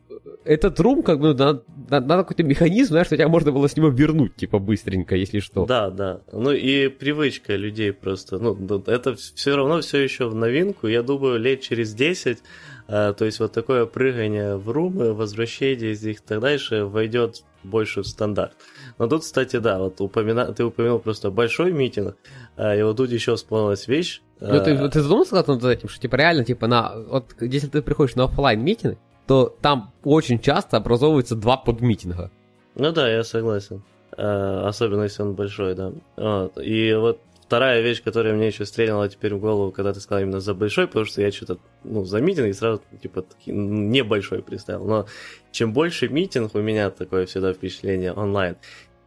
[0.45, 3.89] этот рум, как бы, надо, надо какой-то механизм, знаешь, что тебя можно было с него
[3.89, 5.67] вернуть, типа, быстренько, если что.
[5.67, 6.21] Да, да.
[6.33, 8.39] Ну и привычка людей просто.
[8.39, 10.87] Ну, это все равно все еще в новинку.
[10.87, 12.43] Я думаю, лет через 10 а,
[12.87, 18.03] то есть вот такое прыгание в румы, возвращение из них и так дальше войдет больше
[18.03, 18.53] в стандарт.
[18.99, 20.53] Но тут, кстати, да, вот упомина...
[20.53, 22.17] ты упомянул просто большой митинг,
[22.57, 24.23] а, и вот тут еще вспомнилась вещь.
[24.41, 28.15] Ну, ты, ты задумался над этим, что типа реально, типа, на вот если ты приходишь
[28.15, 32.31] на офлайн митинг, то там очень часто образовываются два подмитинга.
[32.77, 33.83] Ну да, я согласен.
[34.17, 35.93] Особенно если он большой, да.
[36.17, 36.59] Вот.
[36.63, 40.41] И вот вторая вещь, которая мне еще стрельнула теперь в голову, когда ты сказал именно
[40.41, 44.85] за большой, потому что я что-то, ну, за митинг и сразу, типа, таки, небольшой представил.
[44.85, 45.07] Но
[45.53, 48.57] чем больше митинг, у меня такое всегда впечатление онлайн,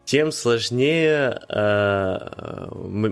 [0.06, 2.18] тем сложнее, э,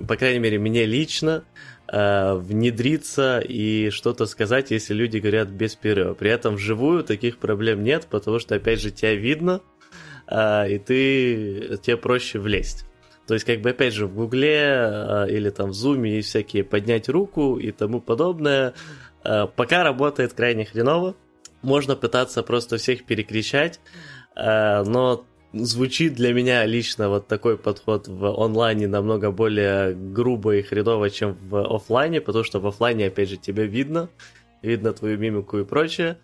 [0.07, 1.43] по крайней мере, мне лично,
[1.91, 6.15] э, внедриться и что-то сказать, если люди говорят без перерыва.
[6.15, 9.61] При этом вживую таких проблем нет, потому что, опять же, тебя видно,
[10.28, 12.86] э, и ты, тебе проще влезть.
[13.28, 16.63] То есть, как бы, опять же, в Гугле э, или там в Зуме есть всякие
[16.63, 18.73] поднять руку и тому подобное.
[19.25, 21.13] Э, пока работает крайне хреново.
[21.61, 23.82] Можно пытаться просто всех перекричать,
[24.38, 30.61] э, но звучит для меня лично вот такой подход в онлайне намного более грубо и
[30.61, 34.07] хреново, чем в офлайне, потому что в офлайне, опять же, тебя видно,
[34.61, 36.17] видно твою мимику и прочее.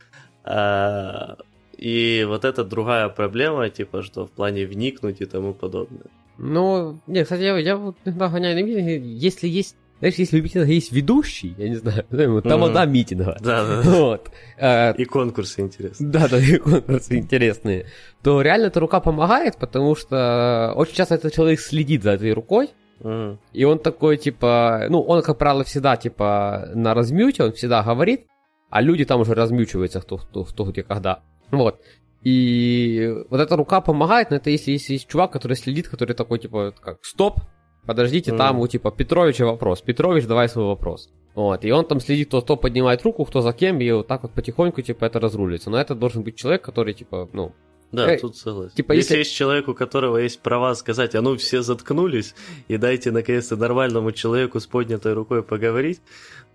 [1.77, 6.05] И вот это другая проблема, типа, что в плане вникнуть и тому подобное.
[6.37, 10.67] Ну, не, кстати, я, я вот гоняю на митинги, если есть знаешь, если у митинга
[10.67, 12.03] есть ведущий, я не знаю,
[12.41, 12.89] тамада mm-hmm.
[12.89, 13.37] митинга.
[13.39, 13.81] Да, да.
[13.89, 14.31] Вот.
[14.59, 16.09] А, и конкурсы интересные.
[16.11, 17.85] Да, да, и конкурсы интересные.
[18.21, 22.71] То реально эта рука помогает, потому что очень часто этот человек следит за этой рукой.
[22.99, 23.37] Mm-hmm.
[23.53, 28.27] И он такой, типа, ну, он, как правило, всегда, типа, на размюте, он всегда говорит,
[28.69, 31.21] а люди там уже размючиваются кто, кто, кто где когда.
[31.51, 31.79] Вот.
[32.23, 36.39] И вот эта рука помогает, но это если, если есть чувак, который следит, который такой,
[36.39, 37.39] типа, как, стоп,
[37.85, 38.37] подождите, mm.
[38.37, 39.81] там у, типа, Петровича вопрос.
[39.81, 41.09] Петрович, давай свой вопрос.
[41.35, 44.23] Вот, и он там следит, кто, кто поднимает руку, кто за кем, и вот так
[44.23, 45.69] вот потихоньку, типа, это разрулится.
[45.69, 47.53] Но это должен быть человек, который, типа, ну,
[47.93, 48.75] да, э, тут согласен.
[48.75, 49.13] Типа, если...
[49.13, 52.33] если есть человек, у которого есть права сказать, а ну все заткнулись,
[52.67, 56.01] и дайте наконец-то нормальному человеку с поднятой рукой поговорить,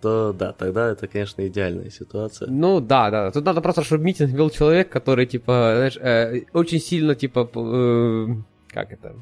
[0.00, 2.48] то да, тогда это, конечно, идеальная ситуация.
[2.50, 3.30] Ну да, да.
[3.30, 8.26] Тут надо просто, чтобы митинг вел человек, который, типа, знаешь, э, очень сильно, типа, э,
[8.68, 9.14] как это,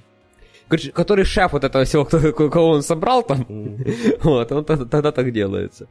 [0.68, 4.18] Короче, который шеф вот этого всего, кто, кого он собрал там, mm.
[4.22, 5.86] вот, он тогда, тогда так делается.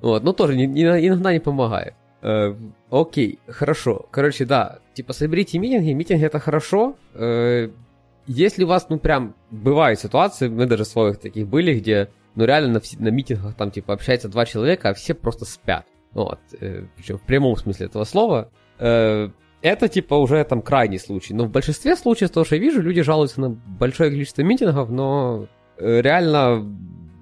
[0.00, 1.94] Вот, но тоже не, не, иногда не помогает.
[2.20, 2.54] Э,
[2.90, 4.06] окей, хорошо.
[4.10, 6.96] Короче, да, типа соберите митинги, митинги это хорошо.
[7.14, 7.68] Э,
[8.26, 12.74] если у вас, ну, прям бывают ситуации, мы даже своих таких были, где, ну, реально
[12.74, 15.86] на, на митингах там, типа, общается два человека, а все просто спят.
[16.12, 18.50] Вот, э, причем в прямом смысле этого слова.
[18.78, 19.28] Э,
[19.62, 21.34] это, типа, уже там крайний случай.
[21.34, 25.46] Но в большинстве случаев, то, что я вижу, люди жалуются на большое количество митингов, но
[25.78, 26.64] э, реально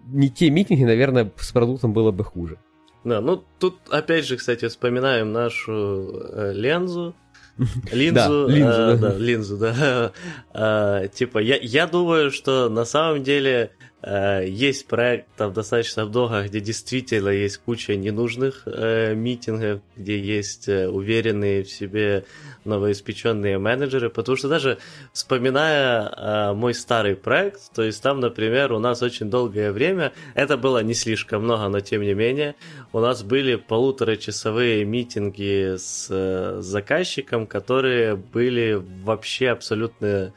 [0.09, 2.59] не те митинги, наверное, с продуктом было бы хуже.
[3.05, 7.15] Да, ну тут опять же, кстати, вспоминаем нашу э, лензу.
[7.93, 8.97] Линзу, да, линзу, э, да.
[8.97, 10.13] да, линзу, да.
[10.55, 13.73] Э, типа, я, я думаю, что на самом деле
[14.05, 21.63] есть проектов достаточно много, где действительно есть куча ненужных э, митингов, где есть э, уверенные
[21.63, 22.25] в себе
[22.65, 24.79] новоиспеченные менеджеры, потому что даже
[25.13, 30.57] вспоминая э, мой старый проект, то есть там, например, у нас очень долгое время, это
[30.57, 32.55] было не слишком много, но тем не менее,
[32.93, 40.33] у нас были полуторачасовые митинги с э, заказчиком, которые были вообще абсолютно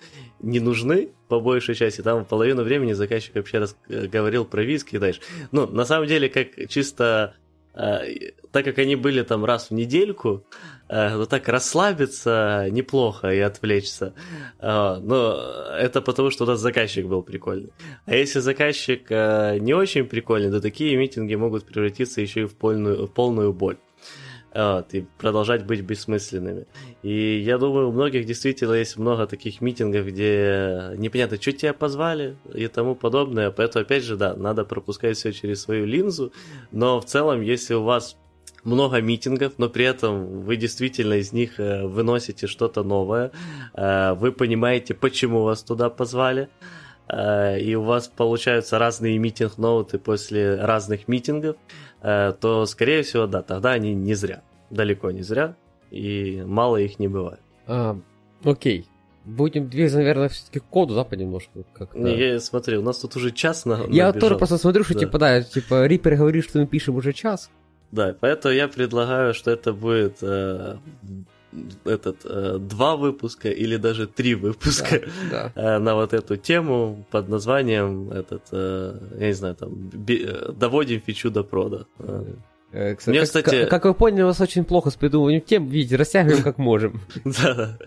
[0.46, 2.02] не нужны, по большей части.
[2.02, 5.22] Там половину времени заказчик вообще раз, э, говорил про виски, дальше.
[5.52, 7.34] Ну, на самом деле, как чисто...
[7.74, 8.02] Э,
[8.52, 10.46] так как они были там раз в недельку,
[10.88, 14.14] э, вот так расслабиться неплохо и отвлечься.
[14.62, 17.74] Но это потому, что у нас заказчик был прикольный.
[18.06, 23.08] А если заказчик не очень прикольный, то такие митинги могут превратиться еще и в полную,
[23.08, 23.78] в полную боль
[24.56, 26.66] вот, и продолжать быть бессмысленными.
[27.04, 32.38] И я думаю, у многих действительно есть много таких митингов, где непонятно, что тебя позвали
[32.54, 33.52] и тому подобное.
[33.52, 36.32] Поэтому, опять же, да, надо пропускать все через свою линзу.
[36.72, 38.18] Но в целом, если у вас
[38.64, 43.32] много митингов, но при этом вы действительно из них э, выносите что-то новое,
[43.74, 46.50] э, вы понимаете, почему вас туда позвали,
[47.08, 51.56] и у вас получаются разные митинг-ноуты после разных митингов,
[52.08, 54.44] Э, то, скорее всего, да, тогда они не зря.
[54.70, 55.56] Далеко не зря,
[55.90, 57.40] и мало их не бывает.
[57.66, 57.98] А,
[58.44, 58.86] окей.
[59.24, 61.66] Будем двигаться, наверное, все-таки к коду, да, понемножку?
[61.74, 61.98] Как-то.
[61.98, 63.86] Не, я смотрю, у нас тут уже час на.
[63.90, 64.14] Я набежал.
[64.14, 65.00] тоже просто смотрю, что да.
[65.00, 67.50] типа, да, типа, Риппер говорит, что мы пишем уже час.
[67.92, 70.78] Да, поэтому я предлагаю, что это будет э,
[71.86, 75.02] этот э, два выпуска или даже три выпуска
[75.32, 75.76] да, да.
[75.76, 80.52] Э, на вот эту тему под названием этот, э, я не знаю, там би, э,
[80.52, 81.86] доводим фичу до прода.
[82.72, 83.62] Э, кстати, Мне, как, кстати...
[83.62, 87.02] Как, как вы поняли, у нас очень плохо с придумыванием тем, видите, растягиваем как можем.
[87.26, 87.78] Да.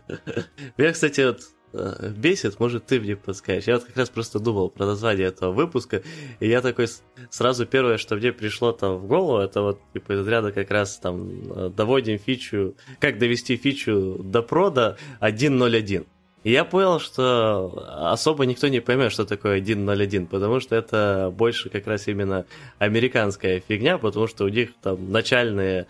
[0.76, 3.64] Я, кстати, вот Э, бесит, может, ты мне подскажешь.
[3.64, 6.02] Я вот как раз просто думал про название этого выпуска,
[6.40, 6.86] и я такой
[7.30, 10.98] сразу первое, что мне пришло там в голову, это вот типа из ряда как раз
[10.98, 16.06] там э, доводим фичу, как довести фичу до прода 1.0.1.
[16.44, 21.68] И я понял, что особо никто не поймет, что такое 1.0.1, потому что это больше
[21.68, 22.46] как раз именно
[22.78, 25.86] американская фигня, потому что у них там начальные э,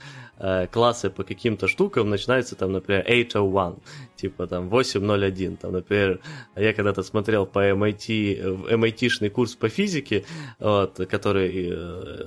[0.71, 3.81] классы по каким-то штукам начинаются там, например, 801,
[4.17, 6.21] типа там 801, там, например,
[6.57, 10.25] я когда-то смотрел по MIT, MIT-шный курс по физике,
[10.59, 12.27] вот, который э,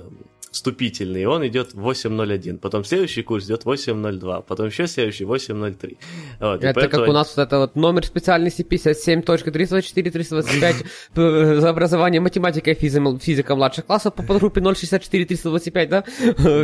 [0.52, 2.58] вступительный, и он идет 8.01.
[2.58, 4.44] Потом следующий курс идет 8.02.
[4.46, 5.96] Потом еще следующий 8.03.
[6.40, 6.90] Вот, это поэтому...
[6.90, 10.86] как у нас вот это вот номер специальности 57.324-325
[11.16, 16.04] э, за образование математика и физика младших классов по подгруппе 064-325, да?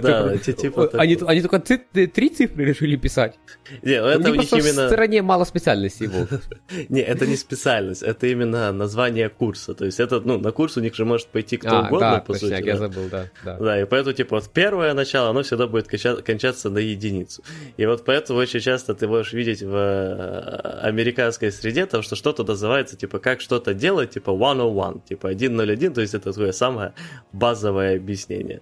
[0.01, 3.39] Да, типа они, только три цифры решили писать.
[3.83, 4.87] Не, ну это у них именно...
[4.87, 6.29] в стране мало специальностей было.
[6.89, 9.75] Не, это не специальность, это именно название курса.
[9.75, 12.35] То есть это, ну, на курс у них же может пойти кто а, угодно, по
[12.35, 12.63] сути.
[12.63, 13.27] я забыл, да.
[13.45, 17.43] Да, и поэтому, типа, вот первое начало, оно всегда будет кончаться на единицу.
[17.77, 22.45] И вот поэтому очень часто ты можешь видеть в э, американской среде, то, что что-то
[22.45, 26.93] называется, типа, как что-то делать, типа, 101, типа, 101, то есть это такое самое
[27.33, 28.61] базовое объяснение.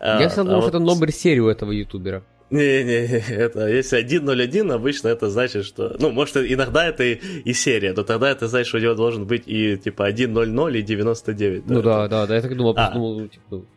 [0.00, 0.74] Я а, всегда думал, а что вот...
[0.74, 2.22] это номер серии у этого ютубера.
[2.50, 5.96] Не-не, это если 1.01, обычно это значит, что...
[5.98, 9.26] Ну, может, иногда это и, и серия, но тогда это значит, что у него должен
[9.26, 11.66] быть и, типа, 1.00 и 99.
[11.66, 12.90] Ну да, да, да, я так думал, а.
[12.92, 13.75] думал, типа, Э,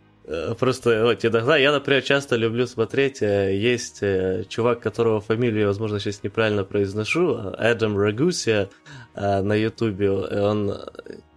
[0.59, 5.99] просто вот иногда я, например, часто люблю смотреть, э, есть э, чувак, которого фамилию, возможно,
[5.99, 8.69] сейчас неправильно произношу, Эдам Рагусия
[9.15, 10.79] на Ютубе, он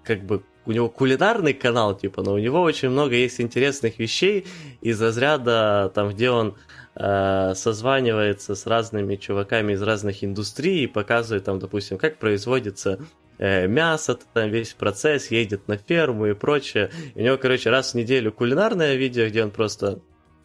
[0.04, 4.46] как бы у него кулинарный канал, типа, но у него очень много есть интересных вещей
[4.80, 6.56] из разряда, там, где он
[6.94, 13.04] э, созванивается с разными чуваками из разных индустрий и показывает, там, допустим, как производится э,
[13.38, 16.90] мясо, там весь процесс, едет на ферму и прочее.
[17.14, 20.00] И у него, короче, раз в неделю кулинарное видео, где он просто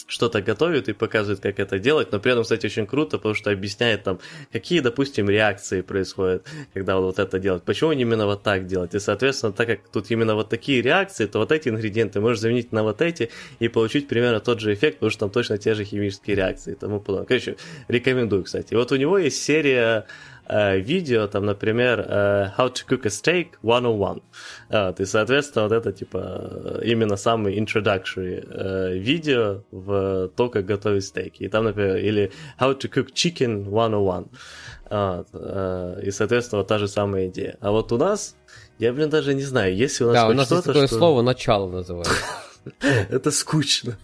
[0.07, 3.51] что-то готовит и показывает, как это делать, но при этом, кстати, очень круто, потому что
[3.51, 4.19] объясняет там,
[4.53, 8.99] какие, допустим, реакции происходят, когда он вот это делает, почему именно вот так делает, и,
[8.99, 12.83] соответственно, так как тут именно вот такие реакции, то вот эти ингредиенты можешь заменить на
[12.83, 13.29] вот эти
[13.59, 16.75] и получить примерно тот же эффект, потому что там точно те же химические реакции и
[16.75, 17.27] тому подобное.
[17.27, 17.57] Короче,
[17.89, 18.73] рекомендую, кстати.
[18.73, 20.05] И вот у него есть серия
[20.49, 24.21] э, видео, там, например, э, How to cook a steak 101.
[24.69, 31.05] Вот, и, соответственно, вот это, типа, именно самый introductory э, видео в то, как готовить
[31.05, 31.43] стейки.
[31.43, 34.27] И там, например, или How to cook chicken 101.
[34.89, 37.57] Вот, э, и, соответственно, вот та же самая идея.
[37.61, 38.35] А вот у нас,
[38.79, 40.97] я, блин, даже не знаю, если у нас Да, у нас есть такое что...
[40.97, 42.13] слово «начало» называется.
[43.09, 43.97] Это скучно.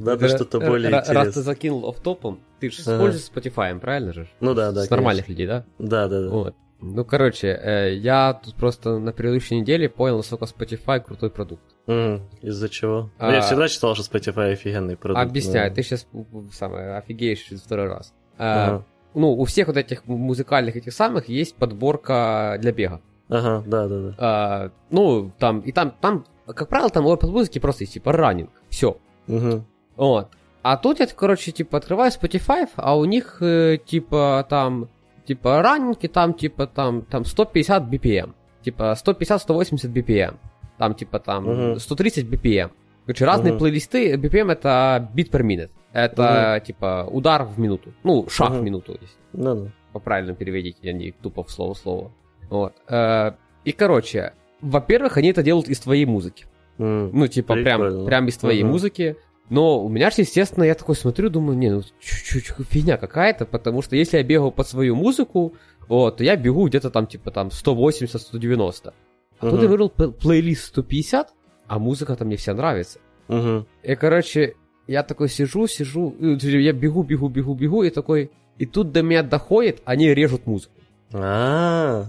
[0.00, 1.42] Надо что-то более Раз ты интересное.
[1.42, 4.28] закинул офтопом, ты же используешь Spotify, правильно же?
[4.40, 4.82] Ну да, да.
[4.84, 5.64] С нормальных людей, да?
[5.78, 6.52] Да, да, да.
[6.84, 11.62] Ну, короче, э, я тут просто на предыдущей неделе понял, насколько Spotify крутой продукт.
[11.86, 13.10] Из-за чего?
[13.20, 15.22] Ну, А- Я всегда считал, что Spotify офигенный продукт.
[15.24, 16.08] Объясняю, но- ты сейчас
[16.52, 18.12] самое офигеешь через второй раз.
[18.36, 18.84] Ага.
[19.14, 23.00] Ну, у всех вот этих музыкальных этих самых есть подборка для бега.
[23.28, 24.64] Ага, да, да, да.
[24.66, 28.10] Э, Ну, там, и там, там, как правило, там у Apple музыки просто есть, типа,
[28.12, 28.98] раннинг, все.
[29.28, 29.64] Угу.
[29.96, 30.28] Вот.
[30.62, 34.88] А тут я, короче, типа, открываю Spotify, а у них, э, типа, там,
[35.26, 38.32] типа, раннинги, там, типа, там, там 150 BPM.
[38.62, 40.36] Типа, 150-180 BPM.
[40.78, 41.78] Там, типа, там, Мгм.
[41.80, 42.70] 130 BPM.
[43.06, 43.58] Короче, разные Мгм.
[43.58, 44.14] плейлисты.
[44.14, 45.70] BPM это beat per minute.
[45.92, 47.92] Это, типа, удар в минуту.
[48.04, 48.64] Ну, шаг в Мгм.
[48.64, 49.70] минуту, если Ну, ну.
[49.92, 52.12] по правильному переводить, а не тупо в слово слово.
[52.50, 52.72] Вот.
[52.88, 53.32] Э,
[53.64, 56.46] И, короче, во-первых, они это делают из твоей музыки.
[56.78, 57.10] М.
[57.12, 58.04] Ну, типа, прям, Прикольно.
[58.06, 58.72] прям из твоей Мгм.
[58.72, 59.16] музыки.
[59.52, 63.82] Но у меня же, естественно, я такой смотрю, думаю, не, ну чуть-чуть фигня какая-то, потому
[63.82, 65.52] что если я бегаю под свою музыку,
[65.88, 68.94] вот, то я бегу где-то там, типа, там 180-190.
[69.38, 69.62] А тут Мгм.
[69.62, 71.34] я выбрал п- плейлист 150,
[71.66, 72.98] а музыка-то мне вся нравится.
[73.28, 73.66] Мгм.
[73.82, 74.54] И, короче,
[74.86, 78.30] я такой сижу, сижу, и я бегу, бегу, бегу, бегу, и такой...
[78.58, 80.72] И тут до меня доходит, они режут музыку.
[81.12, 82.06] А,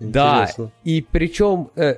[0.00, 0.48] Да,
[0.84, 1.96] и причем э,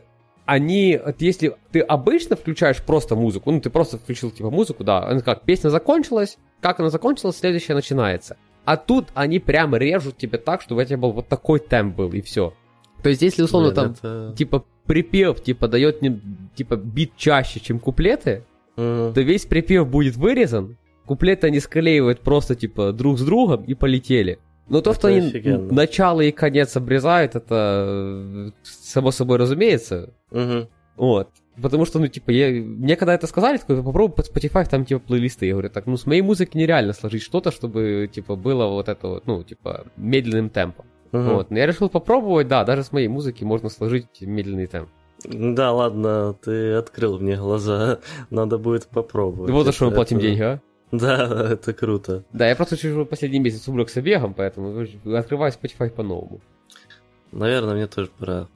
[0.51, 5.21] они, если ты обычно включаешь просто музыку, ну ты просто включил типа музыку, да, она
[5.21, 8.37] как, песня закончилась, как она закончилась, следующая начинается.
[8.65, 12.13] А тут они прям режут тебе так, чтобы у тебя был вот такой темп был,
[12.13, 12.53] и все.
[13.01, 16.21] То есть, если условно Блин, там, это- типа, припев, типа, дает не,
[16.57, 18.45] типа, бит чаще, чем куплеты,
[18.77, 19.15] Мгм.
[19.15, 20.77] то весь припев будет вырезан,
[21.07, 24.41] куплеты они склеивают просто, типа, друг с другом и полетели.
[24.71, 25.73] Но то, Это что они офигенно.
[25.73, 30.15] начало и конец обрезают, это э, само собой разумеется.
[30.31, 30.69] Мгм.
[30.97, 31.29] Вот.
[31.61, 32.49] Потому что, ну, типа, я...
[32.63, 35.47] мне когда это сказали, такой, попробуй под Spotify, там, типа, плейлисты.
[35.47, 39.09] Я говорю, так, ну, с моей музыки нереально сложить что-то, чтобы, типа, было вот это
[39.09, 40.87] вот, ну, типа, медленным темпом.
[41.13, 41.35] Мгм.
[41.35, 41.51] Вот.
[41.51, 44.89] Но я решил попробовать, да, даже с моей музыки можно сложить медленный темп.
[45.25, 47.99] Да, ладно, ты открыл мне глаза.
[48.31, 49.51] Надо будет попробовать.
[49.51, 50.61] вот за что мы платим это- деньги, а?
[50.93, 52.25] Да, это круто.
[52.33, 54.87] Да, я просто чужой последний месяц увлекся бегом, поэтому
[55.17, 56.41] открываю Spotify по-новому.
[57.33, 58.49] Наверное, мне тоже пора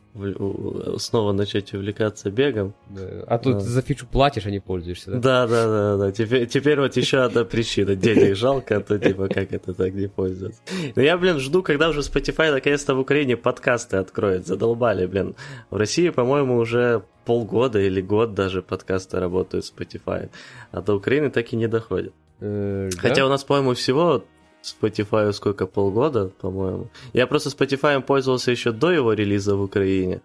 [0.99, 2.73] снова начать увлекаться бегом.
[2.89, 3.25] Да.
[3.27, 3.61] А тут Да.
[3.61, 5.19] за фичу платишь, а не пользуешься, да?
[5.19, 6.13] Да, да, да, да.
[6.13, 7.97] Теперь, теперь вот еще одна причина.
[7.97, 10.61] Денег жалко, а то типа как это так не пользоваться.
[10.95, 14.47] Но я, блин, жду, когда уже Spotify наконец-то в Украине подкасты откроет.
[14.47, 15.35] Задолбали, блин.
[15.71, 20.31] В России, по-моему, уже полгода или год даже подкасты работают в Spotify.
[20.71, 22.13] А до Украины так и не доходят.
[22.41, 23.01] Э, да?
[23.01, 24.25] Хотя у нас, по-моему, всего
[24.63, 26.89] Spotify сколько, полгода, по-моему.
[27.13, 30.21] Я просто Spotify пользовался еще до его релиза в Украине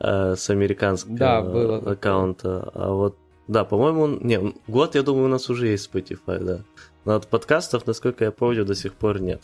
[0.00, 2.70] э, с американского Да, было аккаунта.
[2.74, 3.16] А вот,
[3.46, 6.60] да, по-моему, не, год, я думаю, у нас уже есть Spotify, да.
[7.04, 9.42] Но от подкастов, насколько я помню, до сих пор нет.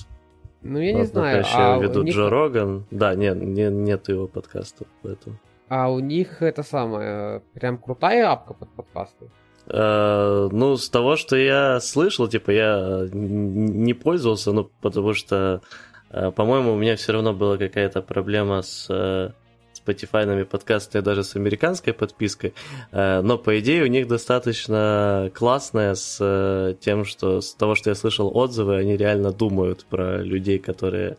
[0.63, 2.87] Ну, я не Вот знаю, пока еще а у, ведут них, Джо Роган.
[2.91, 5.37] Да, нет, не, нету его подкастов, поэтому.
[5.69, 9.27] а у них это самое, прям крутая апка под подкасты.
[9.67, 15.63] Э, ну, с того, что я слышал, типа, я не пользовался, ну, потому что,
[16.11, 19.31] э, по-моему, у меня все равно была какая-то проблема с э,
[19.75, 22.55] Spotify подкастами, даже с американской подпиской.
[22.91, 28.35] Но, по идее, у них достаточно классная с тем, что с того, что я слышал
[28.35, 31.19] отзывы, они реально думают про людей, которые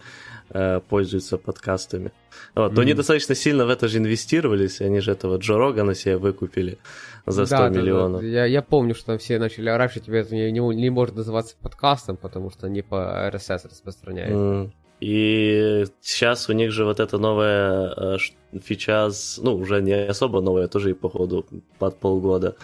[0.89, 2.11] пользуются подкастами.
[2.55, 2.75] Вот, mm-hmm.
[2.75, 6.79] Но они достаточно сильно в это же инвестировались, они же этого Джо Рогана себе выкупили
[7.25, 8.21] за 100 да, миллионов.
[8.21, 8.33] Да, да.
[8.33, 11.15] Я, я помню, что там все начали орать, что тебе это не, не, не может
[11.15, 14.33] называться подкастом, потому что они по RSS распространяют.
[14.33, 14.71] Mm.
[15.01, 18.17] И сейчас у них же вот эта новая э,
[18.59, 19.09] фича,
[19.41, 21.45] ну, уже не особо новая, тоже и походу
[21.79, 22.55] под полгода,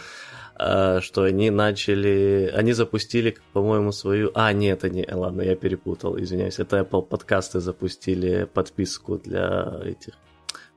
[0.57, 4.31] э, что они начали, они запустили, по-моему, свою...
[4.33, 10.13] А, нет, они, ладно, я перепутал, извиняюсь, это Apple подкасты запустили подписку для этих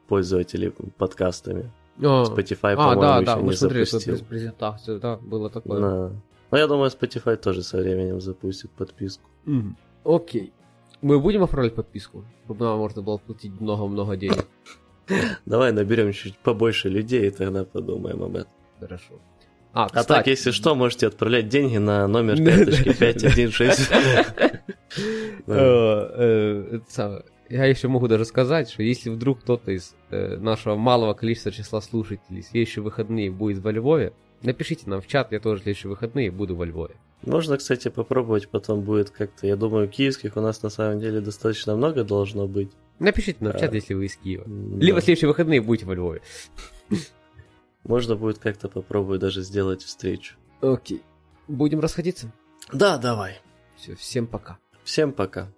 [0.09, 1.71] пользователей подкастами.
[2.01, 4.19] О, Spotify, а, по-моему, да, еще да, не мы смотрели запустил.
[4.27, 5.81] презентацию, да, было такое.
[5.81, 6.11] Да.
[6.51, 9.29] Ну, я думаю, Spotify тоже со временем запустит подписку.
[9.47, 9.75] Mm.
[10.05, 10.53] Окей.
[11.03, 12.25] Мы будем оформлять подписку?
[12.45, 14.47] Чтобы нам можно было платить много-много денег.
[15.47, 18.53] Давай наберем чуть побольше людей, и тогда подумаем об этом.
[18.81, 19.15] Хорошо.
[19.73, 23.91] А, а так, если что, можете отправлять деньги на номер карточки 516.
[27.55, 31.81] Я еще могу даже сказать, что если вдруг кто-то из э, нашего малого количества числа
[31.81, 36.57] слушателей следующие выходные будет во Львове, напишите нам в чат, я тоже следующие выходные буду
[36.57, 36.97] во Львове.
[37.23, 39.47] Можно, кстати, попробовать потом будет как-то.
[39.47, 42.73] Я думаю, киевских у нас на самом деле достаточно много должно быть.
[42.99, 44.43] Напишите нам в чат, а, если вы из Киева.
[44.49, 44.85] Да.
[44.85, 46.23] Либо следующие выходные будете во Львове.
[47.85, 50.35] Можно будет как-то попробовать даже сделать встречу.
[50.61, 51.03] Окей.
[51.47, 52.33] Будем расходиться?
[52.73, 53.39] Да, давай.
[53.77, 54.59] Все, всем пока.
[54.83, 55.53] Всем пока.